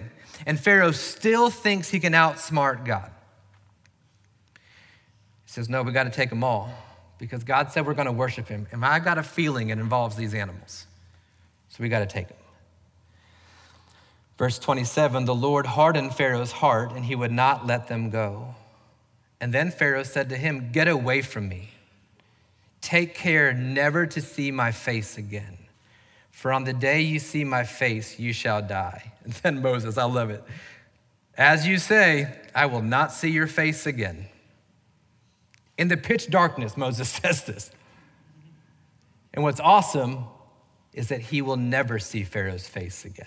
[0.45, 3.11] and Pharaoh still thinks he can outsmart God.
[5.45, 6.73] He says, No, we got to take them all
[7.21, 8.67] because God said we're going to worship him.
[8.71, 10.87] And I got a feeling it involves these animals.
[11.69, 12.37] So we got to take them.
[14.39, 18.55] Verse 27 The Lord hardened Pharaoh's heart, and he would not let them go.
[19.39, 21.69] And then Pharaoh said to him, Get away from me.
[22.81, 25.59] Take care never to see my face again.
[26.31, 29.13] For on the day you see my face, you shall die.
[29.23, 30.43] And then Moses, I love it.
[31.37, 34.25] As you say, I will not see your face again.
[35.81, 37.71] In the pitch darkness, Moses says this.
[39.33, 40.25] And what's awesome
[40.93, 43.25] is that he will never see Pharaoh's face again.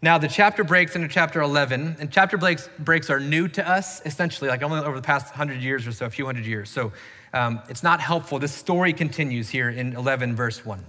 [0.00, 4.02] Now, the chapter breaks into chapter 11, and chapter breaks, breaks are new to us,
[4.06, 6.70] essentially, like only over the past 100 years or so, a few hundred years.
[6.70, 6.92] So
[7.32, 8.38] um, it's not helpful.
[8.38, 10.84] This story continues here in 11, verse 1.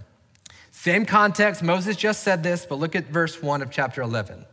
[0.70, 4.46] Same context, Moses just said this, but look at verse 1 of chapter 11.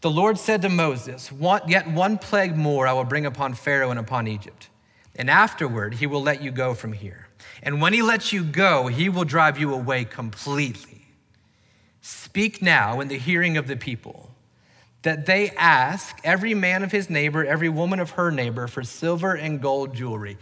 [0.00, 1.32] The Lord said to Moses,
[1.66, 4.68] Yet one plague more I will bring upon Pharaoh and upon Egypt.
[5.16, 7.26] And afterward, he will let you go from here.
[7.62, 11.06] And when he lets you go, he will drive you away completely.
[12.00, 14.30] Speak now in the hearing of the people
[15.02, 19.34] that they ask every man of his neighbor, every woman of her neighbor for silver
[19.34, 20.36] and gold jewelry.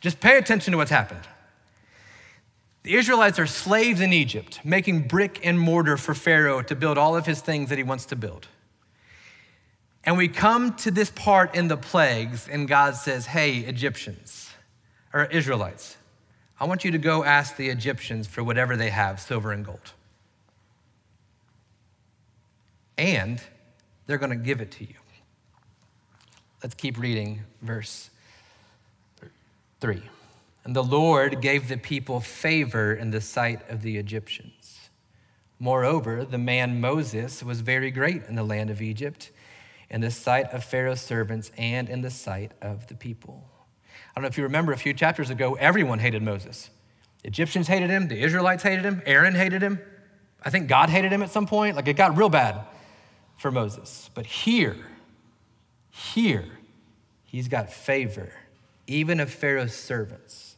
[0.00, 1.26] Just pay attention to what's happened.
[2.82, 7.16] The Israelites are slaves in Egypt, making brick and mortar for Pharaoh to build all
[7.16, 8.46] of his things that he wants to build.
[10.06, 14.50] And we come to this part in the plagues, and God says, Hey, Egyptians,
[15.12, 15.96] or Israelites,
[16.60, 19.92] I want you to go ask the Egyptians for whatever they have, silver and gold.
[22.96, 23.42] And
[24.06, 24.94] they're going to give it to you.
[26.62, 28.08] Let's keep reading verse
[29.80, 30.02] 3.
[30.64, 34.88] And the Lord gave the people favor in the sight of the Egyptians.
[35.58, 39.30] Moreover, the man Moses was very great in the land of Egypt
[39.90, 43.48] in the sight of Pharaoh's servants and in the sight of the people.
[43.94, 46.70] I don't know if you remember a few chapters ago, everyone hated Moses.
[47.24, 49.80] Egyptians hated him, the Israelites hated him, Aaron hated him.
[50.42, 51.76] I think God hated him at some point.
[51.76, 52.60] Like it got real bad
[53.36, 54.10] for Moses.
[54.14, 54.76] But here,
[55.90, 56.44] here,
[57.24, 58.32] he's got favor,
[58.86, 60.56] even of Pharaoh's servants.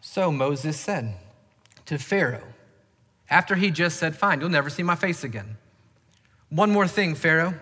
[0.00, 1.14] So Moses said
[1.86, 2.42] to Pharaoh,
[3.30, 5.58] after he just said, Fine, you'll never see my face again.
[6.48, 7.54] One more thing, Pharaoh.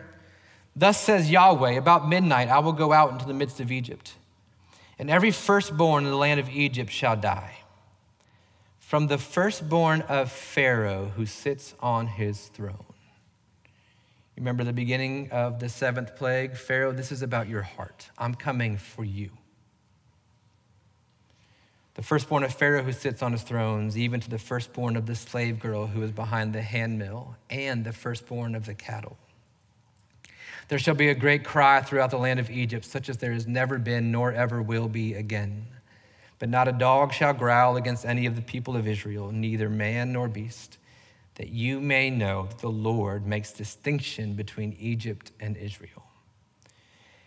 [0.78, 4.12] Thus says Yahweh, about midnight I will go out into the midst of Egypt,
[4.98, 7.56] and every firstborn in the land of Egypt shall die.
[8.78, 12.84] From the firstborn of Pharaoh who sits on his throne.
[14.36, 16.56] Remember the beginning of the seventh plague?
[16.56, 18.10] Pharaoh, this is about your heart.
[18.18, 19.30] I'm coming for you.
[21.94, 25.14] The firstborn of Pharaoh who sits on his thrones, even to the firstborn of the
[25.14, 29.16] slave girl who is behind the handmill, and the firstborn of the cattle.
[30.68, 33.46] There shall be a great cry throughout the land of Egypt, such as there has
[33.46, 35.66] never been nor ever will be again.
[36.38, 40.12] But not a dog shall growl against any of the people of Israel, neither man
[40.12, 40.78] nor beast,
[41.36, 46.02] that you may know that the Lord makes distinction between Egypt and Israel.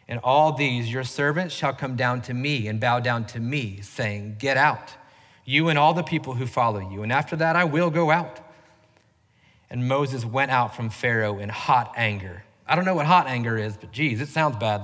[0.07, 3.79] And all these your servants shall come down to me and bow down to me,
[3.81, 4.95] saying, Get out,
[5.45, 7.03] you and all the people who follow you.
[7.03, 8.41] And after that I will go out.
[9.69, 13.57] And Moses went out from Pharaoh in hot anger I don't know what hot anger
[13.57, 14.83] is, but geez, it sounds bad.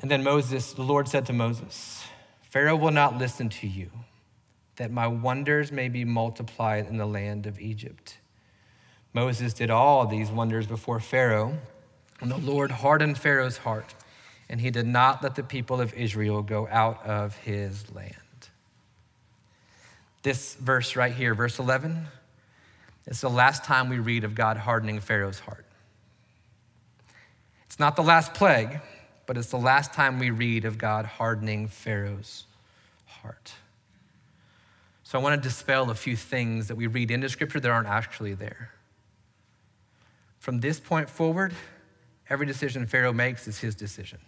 [0.00, 2.02] And then Moses, the Lord said to Moses,
[2.40, 3.90] Pharaoh will not listen to you.
[4.80, 8.16] that my wonders may be multiplied in the land of Egypt.
[9.12, 11.58] Moses did all these wonders before Pharaoh,
[12.22, 13.94] and the Lord hardened Pharaoh's heart,
[14.48, 18.14] and he did not let the people of Israel go out of his land.
[20.22, 22.06] This verse right here, verse 11,
[23.06, 25.64] is the last time we read of God hardening Pharaoh's heart.
[27.66, 28.80] It's not the last plague,
[29.26, 32.44] but it's the last time we read of God hardening Pharaoh's
[33.06, 33.52] heart.
[35.04, 37.88] So I want to dispel a few things that we read into Scripture that aren't
[37.88, 38.72] actually there.
[40.38, 41.52] From this point forward,
[42.28, 44.18] every decision Pharaoh makes is his decision.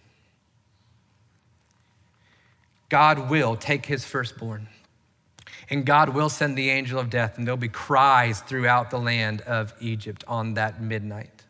[2.89, 4.67] God will take his firstborn,
[5.73, 9.41] and God will send the angel of death, and there'll be cries throughout the land
[9.41, 11.43] of Egypt on that midnight.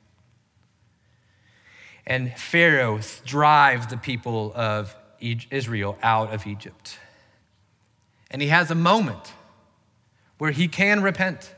[2.08, 6.98] And Pharaoh drives the people of Israel out of Egypt.
[8.32, 9.34] And he has a moment
[10.38, 11.54] where he can repent.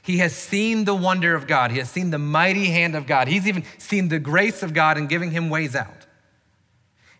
[0.00, 1.70] He has seen the wonder of God.
[1.70, 3.28] He has seen the mighty hand of God.
[3.28, 6.06] He's even seen the grace of God in giving him ways out.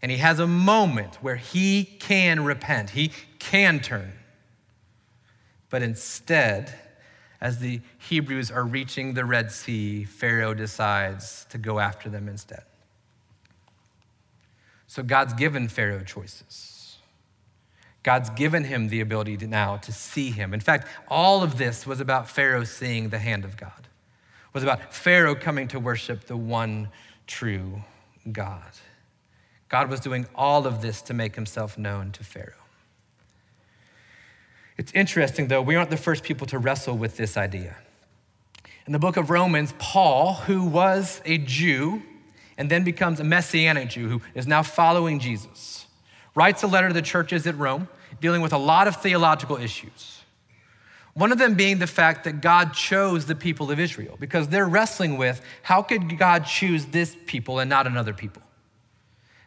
[0.01, 4.13] And he has a moment where he can repent, he can turn.
[5.71, 6.73] But instead,
[7.41, 12.63] as the Hebrews are reaching the Red Sea, Pharaoh decides to go after them instead.
[14.87, 16.99] So God's given Pharaoh choices.
[18.03, 20.55] God's given him the ability to now to see him.
[20.55, 23.73] In fact, all of this was about Pharaoh seeing the hand of God.
[23.81, 26.89] It was about Pharaoh coming to worship the one
[27.27, 27.83] true
[28.31, 28.63] God.
[29.69, 32.53] God was doing all of this to make himself known to Pharaoh.
[34.79, 37.77] It's interesting, though, we aren't the first people to wrestle with this idea.
[38.87, 42.03] In the book of Romans, Paul, who was a Jew
[42.59, 45.87] and then becomes a Messianic Jew who is now following Jesus,
[46.35, 47.89] writes a letter to the churches at Rome
[48.21, 50.23] dealing with a lot of theological issues.
[51.15, 54.69] One of them being the fact that God chose the people of Israel because they're
[54.69, 58.43] wrestling with how could God choose this people and not another people?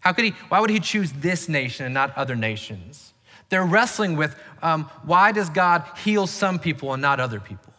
[0.01, 3.08] How could he, why would he choose this nation and not other nations?
[3.49, 7.73] They're wrestling with um, why does God heal some people and not other people?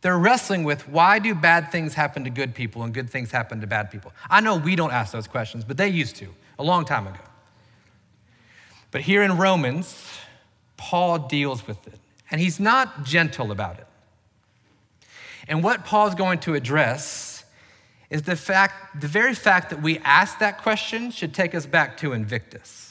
[0.00, 3.60] They're wrestling with why do bad things happen to good people and good things happen
[3.60, 4.12] to bad people?
[4.30, 6.28] I know we don't ask those questions, but they used to
[6.58, 7.20] a long time ago.
[8.90, 10.04] But here in Romans,
[10.76, 11.98] Paul deals with it,
[12.30, 13.86] and he's not gentle about it.
[15.46, 17.44] And what Paul's going to address
[18.08, 21.96] is the fact, the very fact that we ask that question should take us back
[21.98, 22.89] to Invictus.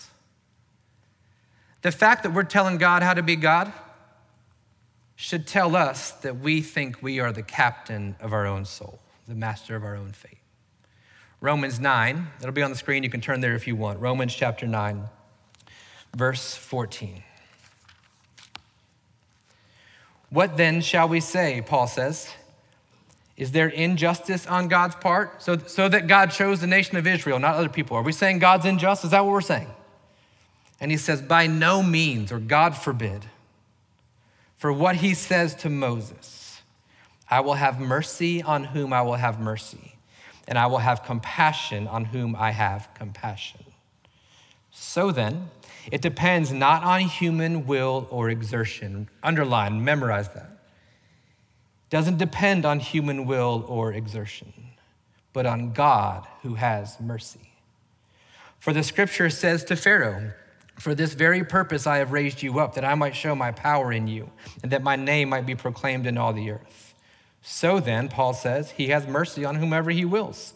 [1.82, 3.72] The fact that we're telling God how to be God
[5.16, 9.36] should tell us that we think we are the captain of our own soul, the
[9.36, 10.38] master of our own fate.
[11.42, 13.04] Romans 9, it'll be on the screen.
[13.04, 14.00] You can turn there if you want.
[14.00, 15.08] Romans chapter 9
[16.16, 17.24] verse 14.
[20.30, 21.62] What then shall we say?
[21.66, 22.30] Paul says.
[23.36, 25.42] Is there injustice on God's part?
[25.42, 27.96] So, so that God chose the nation of Israel, not other people.
[27.96, 29.06] Are we saying God's unjust?
[29.06, 29.70] Is that what we're saying?
[30.82, 33.26] And he says, By no means, or God forbid,
[34.58, 36.62] for what he says to Moses
[37.30, 39.96] I will have mercy on whom I will have mercy,
[40.48, 43.62] and I will have compassion on whom I have compassion.
[44.72, 45.50] So then,
[45.92, 49.10] it depends not on human will or exertion.
[49.22, 50.50] Underline, memorize that.
[51.90, 54.54] Doesn't depend on human will or exertion,
[55.34, 57.52] but on God who has mercy.
[58.60, 60.34] For the scripture says to Pharaoh,
[60.80, 63.92] For this very purpose I have raised you up, that I might show my power
[63.92, 64.32] in you,
[64.64, 66.94] and that my name might be proclaimed in all the earth.
[67.42, 70.54] So then, Paul says, He has mercy on whomever He wills,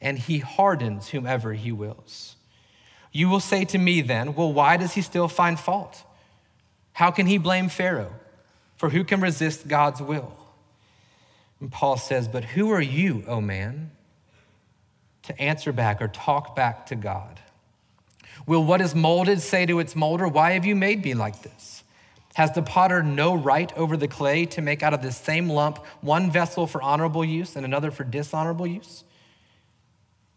[0.00, 2.36] and He hardens whomever He wills.
[3.16, 6.04] You will say to me then, well, why does he still find fault?
[6.92, 8.12] How can he blame Pharaoh?
[8.76, 10.36] For who can resist God's will?
[11.58, 13.90] And Paul says, But who are you, O man,
[15.22, 17.40] to answer back or talk back to God?
[18.46, 21.82] Will what is molded say to its molder, Why have you made me like this?
[22.34, 25.78] Has the potter no right over the clay to make out of this same lump
[26.00, 29.04] one vessel for honorable use and another for dishonorable use?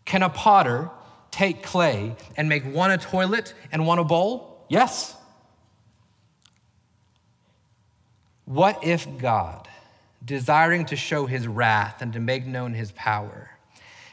[0.05, 0.89] Can a potter
[1.29, 4.65] take clay and make one a toilet and one a bowl?
[4.69, 5.15] Yes.
[8.45, 9.67] What if God,
[10.23, 13.51] desiring to show his wrath and to make known his power,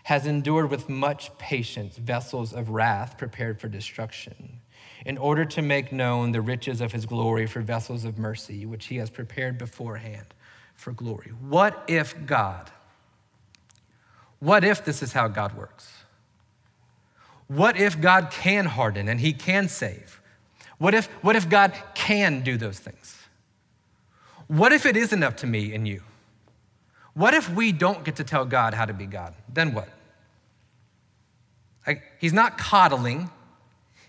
[0.07, 4.61] has endured with much patience vessels of wrath prepared for destruction,
[5.05, 8.87] in order to make known the riches of his glory for vessels of mercy, which
[8.87, 10.33] he has prepared beforehand
[10.77, 11.33] for glory?
[11.41, 12.71] What if God,
[14.39, 15.91] what if this is how God works?
[17.49, 20.21] What if God can harden and he can save?
[20.79, 23.17] What if, what if God can do those things?
[24.47, 26.05] What if it isn't up to me and you?
[27.15, 29.35] What if we don't get to tell God how to be God?
[29.53, 29.89] Then what?
[31.87, 33.31] Like, he's not coddling,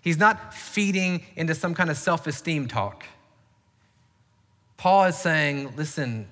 [0.01, 3.05] he's not feeding into some kind of self esteem talk.
[4.77, 6.27] Paul is saying, listen,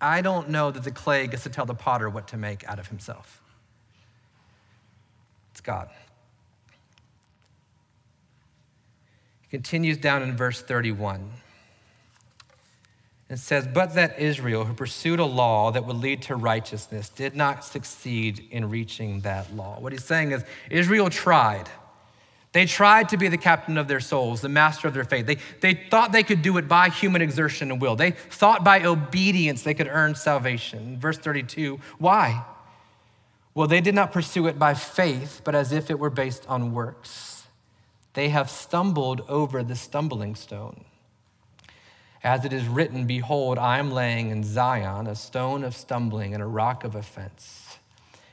[0.00, 2.78] I don't know that the clay gets to tell the potter what to make out
[2.78, 3.42] of himself.
[5.52, 5.88] It's God.
[9.42, 11.30] He continues down in verse 31.
[13.34, 17.34] It says, But that Israel, who pursued a law that would lead to righteousness, did
[17.34, 19.80] not succeed in reaching that law.
[19.80, 21.68] What he's saying is, Israel tried.
[22.52, 25.26] They tried to be the captain of their souls, the master of their faith.
[25.26, 27.96] They, they thought they could do it by human exertion and will.
[27.96, 31.00] They thought by obedience they could earn salvation.
[31.00, 32.44] Verse 32 why?
[33.52, 36.72] Well, they did not pursue it by faith, but as if it were based on
[36.72, 37.46] works.
[38.12, 40.84] They have stumbled over the stumbling stone.
[42.24, 46.42] As it is written, Behold, I am laying in Zion a stone of stumbling and
[46.42, 47.78] a rock of offense,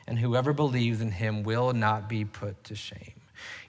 [0.07, 3.19] and whoever believes in him will not be put to shame.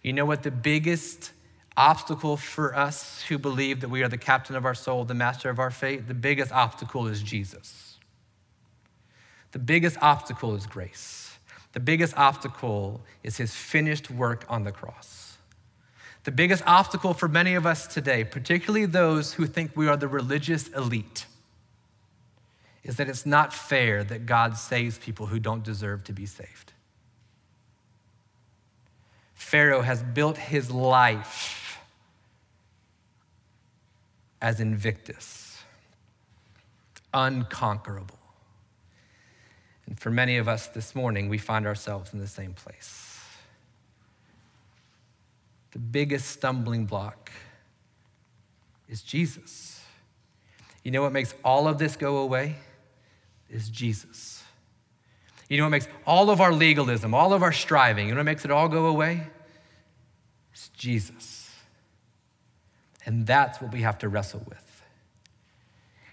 [0.00, 1.32] You know what the biggest
[1.76, 5.50] obstacle for us who believe that we are the captain of our soul, the master
[5.50, 6.06] of our fate?
[6.06, 7.98] The biggest obstacle is Jesus.
[9.50, 11.36] The biggest obstacle is grace.
[11.72, 15.21] The biggest obstacle is his finished work on the cross.
[16.24, 20.08] The biggest obstacle for many of us today, particularly those who think we are the
[20.08, 21.26] religious elite,
[22.84, 26.72] is that it's not fair that God saves people who don't deserve to be saved.
[29.34, 31.80] Pharaoh has built his life
[34.40, 35.58] as Invictus,
[37.12, 38.18] unconquerable.
[39.86, 43.01] And for many of us this morning, we find ourselves in the same place.
[45.72, 47.30] The biggest stumbling block
[48.88, 49.82] is Jesus.
[50.84, 52.56] You know what makes all of this go away?
[53.50, 54.42] Is Jesus.
[55.48, 58.24] You know what makes all of our legalism, all of our striving, you know what
[58.24, 59.26] makes it all go away?
[60.52, 61.50] It's Jesus.
[63.04, 64.82] And that's what we have to wrestle with.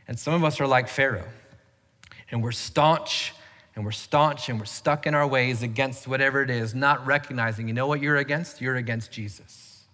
[0.08, 1.28] And some of us are like Pharaoh,
[2.32, 3.34] and we're staunch
[3.80, 7.70] and we're staunch and we're stuck in our ways against whatever it is, not recognizing,
[7.70, 8.60] you know what you're against?
[8.60, 9.86] You're against Jesus.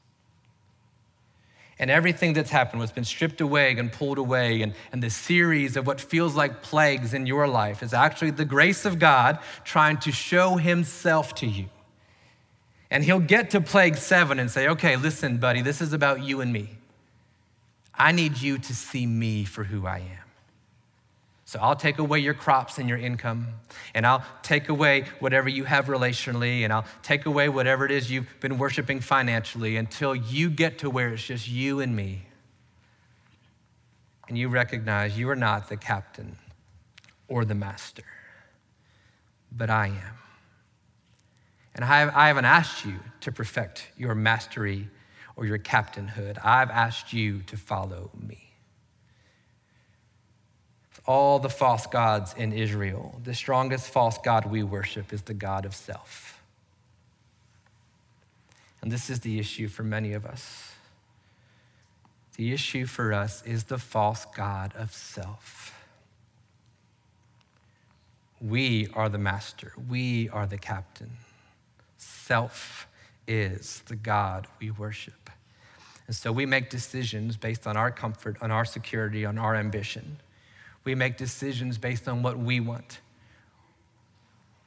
[1.77, 5.77] And everything that's happened, what's been stripped away and pulled away, and, and the series
[5.77, 9.97] of what feels like plagues in your life is actually the grace of God trying
[9.97, 11.65] to show Himself to you.
[12.89, 16.41] And he'll get to plague seven and say, okay, listen, buddy, this is about you
[16.41, 16.69] and me.
[17.93, 20.24] I need you to see me for who I am.
[21.47, 23.47] So I'll take away your crops and your income,
[23.93, 28.09] and I'll take away whatever you have relationally, and I'll take away whatever it is
[28.09, 32.23] you've been worshiping financially until you get to where it's just you and me.
[34.27, 36.35] And you recognize you are not the captain
[37.27, 38.03] or the master,
[39.51, 40.17] but I am.
[41.75, 44.87] And I haven't asked you to perfect your mastery
[45.35, 46.43] or your captainhood.
[46.43, 48.44] I've asked you to follow me.
[51.07, 55.65] All the false gods in Israel, the strongest false God we worship is the God
[55.65, 56.41] of self.
[58.81, 60.73] And this is the issue for many of us.
[62.37, 65.73] The issue for us is the false God of self.
[68.41, 71.11] We are the master, we are the captain
[72.25, 72.87] self
[73.27, 75.29] is the God we worship.
[76.07, 80.17] And so we make decisions based on our comfort, on our security, on our ambition.
[80.85, 82.99] We make decisions based on what we want.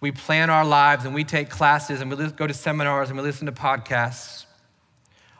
[0.01, 3.25] We plan our lives and we take classes and we go to seminars and we
[3.25, 4.45] listen to podcasts,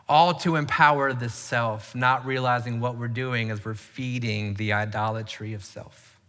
[0.07, 5.53] all to empower the self, not realizing what we're doing is we're feeding the idolatry
[5.53, 6.19] of self.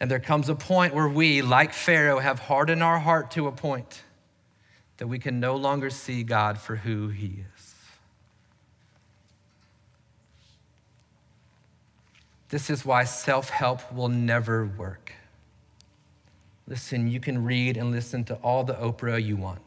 [0.00, 3.52] And there comes a point where we, like Pharaoh, have hardened our heart to a
[3.52, 4.02] point
[4.96, 7.53] that we can no longer see God for who He is.
[12.50, 15.12] This is why self help will never work.
[16.66, 19.60] Listen, you can read and listen to all the Oprah you want.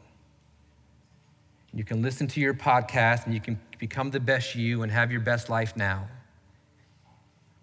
[1.74, 5.12] You can listen to your podcast and you can become the best you and have
[5.12, 6.08] your best life now.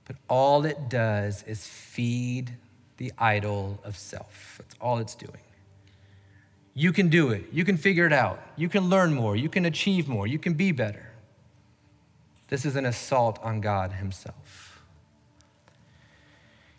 [0.05, 2.53] But all it does is feed
[2.99, 4.57] the idol of self.
[4.59, 5.41] That's all it's doing.
[6.75, 7.45] You can do it.
[7.53, 8.41] You can figure it out.
[8.57, 9.37] You can learn more.
[9.37, 10.27] You can achieve more.
[10.27, 11.11] You can be better.
[12.49, 14.64] This is an assault on God Himself.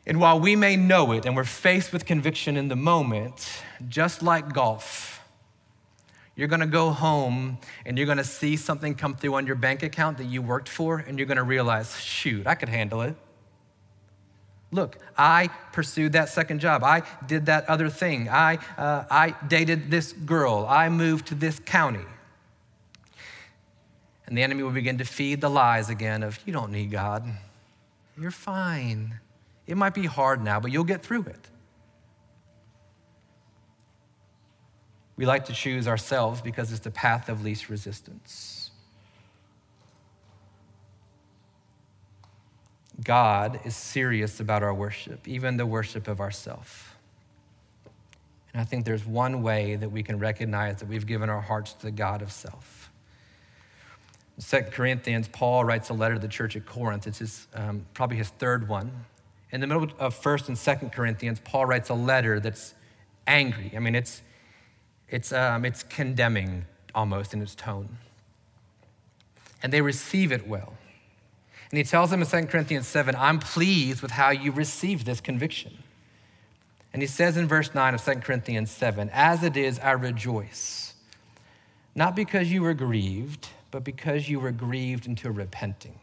[0.07, 4.21] And while we may know it and we're faced with conviction in the moment, just
[4.21, 5.11] like golf,
[6.35, 10.17] You're gonna go home and you're gonna see something come through on your bank account
[10.17, 13.15] that you worked for, and you're gonna realize, shoot, I could handle it.
[14.71, 16.83] Look, I pursued that second job.
[16.83, 18.27] I did that other thing.
[18.27, 20.65] I, uh, I dated this girl.
[20.67, 22.03] I moved to this county.
[24.27, 27.25] And the enemy will begin to feed the lies again of, you don't need God.
[28.19, 29.19] You're fine.
[29.67, 31.49] It might be hard now, but you'll get through it.
[35.17, 38.71] We like to choose ourselves because it's the path of least resistance.
[43.03, 46.95] God is serious about our worship, even the worship of ourself.
[48.53, 51.73] And I think there's one way that we can recognize that we've given our hearts
[51.73, 52.89] to the God of self.
[54.37, 57.05] In 2 Corinthians, Paul writes a letter to the church at Corinth.
[57.05, 58.91] It's his, um, probably his third one.
[59.51, 62.73] In the middle of 1st and 2nd Corinthians, Paul writes a letter that's
[63.27, 63.71] angry.
[63.75, 64.21] I mean, it's,
[65.09, 67.97] it's, um, it's condemning almost in its tone.
[69.61, 70.73] And they receive it well.
[71.71, 75.19] And he tells them in 2 Corinthians 7, I'm pleased with how you received this
[75.19, 75.77] conviction.
[76.93, 80.93] And he says in verse 9 of 2 Corinthians 7, As it is, I rejoice,
[81.93, 85.99] not because you were grieved, but because you were grieved into repenting.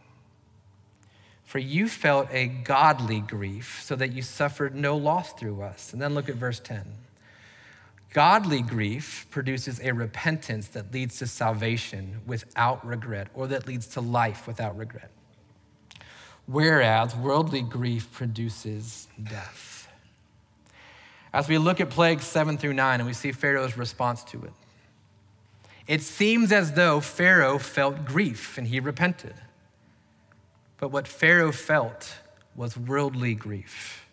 [1.53, 5.93] For you felt a godly grief, so that you suffered no loss through us.
[5.93, 6.83] And then look at verse 10.
[8.15, 14.01] Godly grief produces a repentance that leads to salvation without regret, or that leads to
[14.01, 15.11] life without regret.
[16.47, 19.89] Whereas worldly grief produces death.
[21.35, 24.53] As we look at plagues seven through nine and we see Pharaoh's response to it,
[25.87, 29.35] it seems as though Pharaoh felt grief and he repented.
[30.83, 32.13] But what Pharaoh felt
[32.57, 34.05] was worldly grief.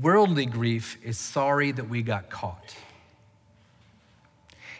[0.00, 2.76] Worldly grief is sorry that we got caught.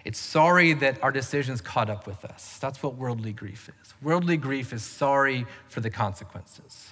[0.05, 2.59] It's sorry that our decisions caught up with us.
[2.61, 3.95] That's what worldly grief is.
[4.03, 6.91] Worldly grief is sorry for the consequences.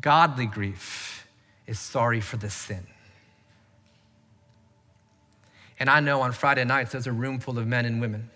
[0.00, 1.28] Godly grief
[1.68, 2.88] is sorry for the sin.
[5.78, 8.30] And I know on Friday nights there's a room full of men and women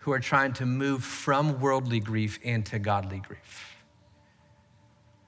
[0.00, 3.76] who are trying to move from worldly grief into godly grief.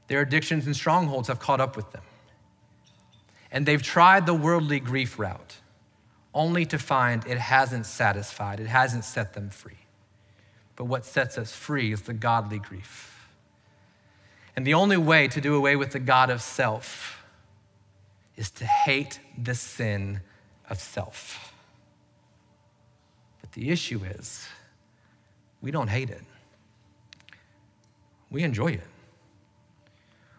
[0.09, 2.03] Their addictions and strongholds have caught up with them.
[3.51, 5.57] And they've tried the worldly grief route
[6.35, 9.79] only to find it hasn't satisfied, it hasn't set them free.
[10.77, 13.29] But what sets us free is the godly grief.
[14.57, 17.23] And the only way to do away with the God of self
[18.37, 20.21] is to hate the sin
[20.69, 21.53] of self.
[23.41, 24.49] But the issue is,
[25.63, 26.23] we don't hate it,
[28.31, 28.81] we enjoy it.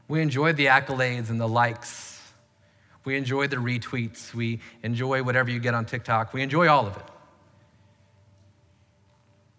[0.08, 2.14] We enjoy the accolades and the likes
[3.06, 4.34] we enjoy the retweets.
[4.34, 6.34] We enjoy whatever you get on TikTok.
[6.34, 7.04] We enjoy all of it.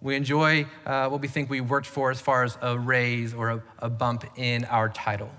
[0.01, 3.51] We enjoy uh, what we think we worked for as far as a raise or
[3.51, 5.31] a, a bump in our title.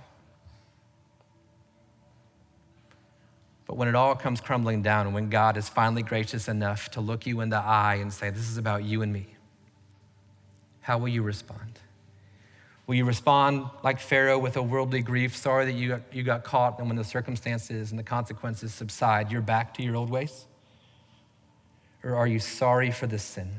[3.67, 7.01] But when it all comes crumbling down, and when God is finally gracious enough to
[7.01, 9.25] look you in the eye and say, This is about you and me,
[10.85, 11.79] how will you respond?
[12.85, 16.43] Will you respond like Pharaoh with a worldly grief, sorry that you got, you got
[16.43, 20.45] caught, and when the circumstances and the consequences subside, you're back to your old ways?
[22.03, 23.49] Or are you sorry for the sin?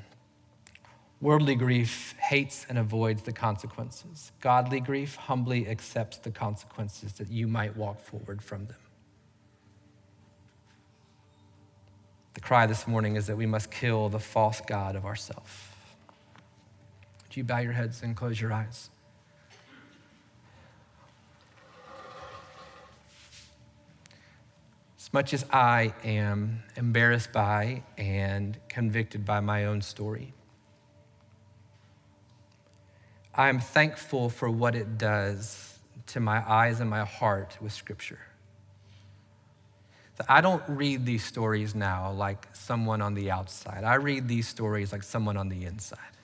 [1.20, 4.30] Worldly grief hates and avoids the consequences.
[4.40, 8.76] Godly grief humbly accepts the consequences that you might walk forward from them.
[12.34, 15.75] The cry this morning is that we must kill the false God of ourself.
[17.36, 18.88] You bow your heads and close your eyes?
[24.98, 30.32] As much as I am embarrassed by and convicted by my own story,
[33.34, 38.20] I am thankful for what it does to my eyes and my heart with Scripture.
[40.26, 43.84] I don't read these stories now like someone on the outside.
[43.84, 46.15] I read these stories like someone on the inside.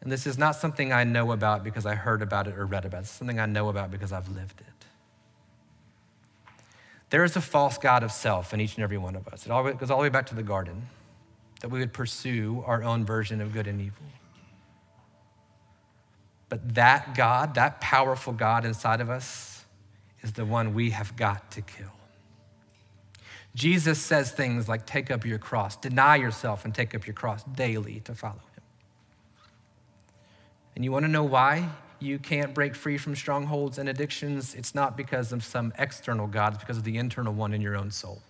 [0.00, 2.84] And this is not something I know about because I heard about it or read
[2.84, 3.00] about it.
[3.02, 4.66] It's something I know about because I've lived it.
[7.10, 9.46] There is a false God of self in each and every one of us.
[9.46, 10.88] It goes all the way back to the garden,
[11.60, 14.04] that we would pursue our own version of good and evil.
[16.48, 19.64] But that God, that powerful God inside of us,
[20.22, 21.92] is the one we have got to kill.
[23.54, 27.42] Jesus says things like, take up your cross, deny yourself, and take up your cross
[27.44, 28.34] daily to follow.
[30.76, 31.68] And you want to know why?
[31.98, 36.54] you can't break free from strongholds and addictions, it's not because of some external God,
[36.54, 38.22] it's because of the internal one in your own soul.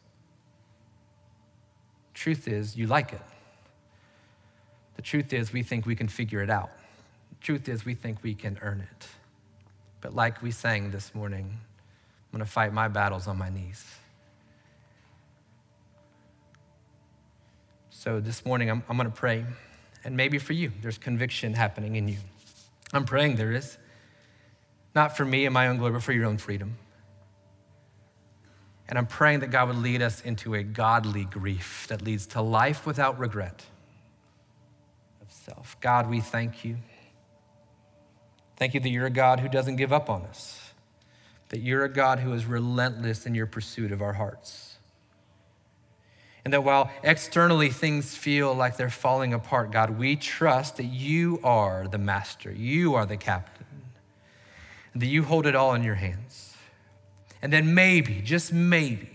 [2.15, 3.21] Truth is, you like it.
[4.95, 6.71] The truth is, we think we can figure it out.
[7.41, 9.07] Truth is, we think we can earn it.
[10.01, 13.85] But like we sang this morning, I'm going to fight my battles on my knees.
[17.91, 19.45] So this morning, I'm, I'm going to pray.
[20.05, 22.19] And maybe for you, there's conviction happening in you.
[22.97, 23.79] I'm praying there is.
[24.95, 26.79] Not for me and my own glory, but for your own freedom.
[28.89, 32.41] And I'm praying that God would lead us into a godly grief that leads to
[32.41, 33.65] life without regret
[35.21, 35.77] of self.
[35.81, 36.77] God, we thank you.
[38.57, 40.73] Thank you that you're a God who doesn't give up on us,
[41.51, 44.66] that you're a God who is relentless in your pursuit of our hearts.
[46.47, 51.41] And that while externally things feel like they're falling apart, God, we trust that you
[51.43, 53.67] are the master, you are the captain,
[54.95, 56.57] that you hold it all in your hands.
[57.43, 59.11] And then maybe, just maybe,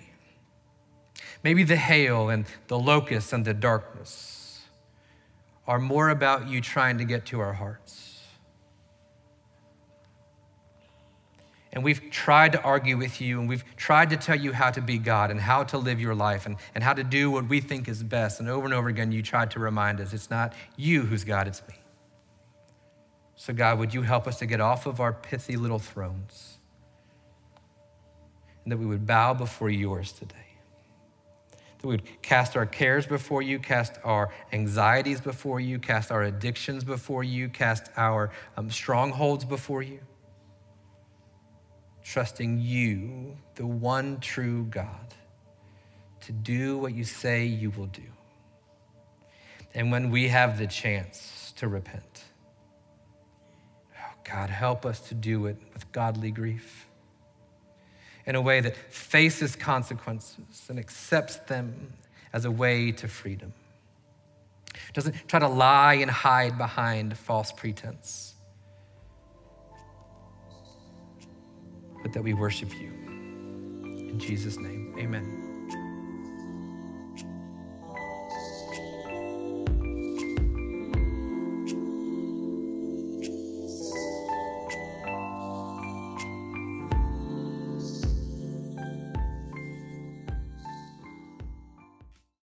[1.41, 4.63] maybe the hail and the locusts and the darkness
[5.65, 8.00] are more about you trying to get to our hearts
[11.73, 14.81] And we've tried to argue with you and we've tried to tell you how to
[14.81, 17.61] be God and how to live your life and, and how to do what we
[17.61, 18.41] think is best.
[18.41, 21.47] And over and over again, you tried to remind us it's not you who's God,
[21.47, 21.75] it's me.
[23.35, 26.59] So, God, would you help us to get off of our pithy little thrones
[28.63, 30.35] and that we would bow before yours today?
[31.79, 36.21] That we would cast our cares before you, cast our anxieties before you, cast our
[36.23, 40.01] addictions before you, cast our um, strongholds before you
[42.11, 45.13] trusting you, the one true God,
[46.19, 48.01] to do what you say you will do.
[49.73, 52.25] And when we have the chance to repent,
[53.97, 56.85] oh God, help us to do it with godly grief
[58.25, 61.93] in a way that faces consequences and accepts them
[62.33, 63.53] as a way to freedom.
[64.93, 68.30] Doesn't try to lie and hide behind false pretense
[72.01, 72.91] but that we worship you.
[74.09, 75.50] In Jesus' name, amen.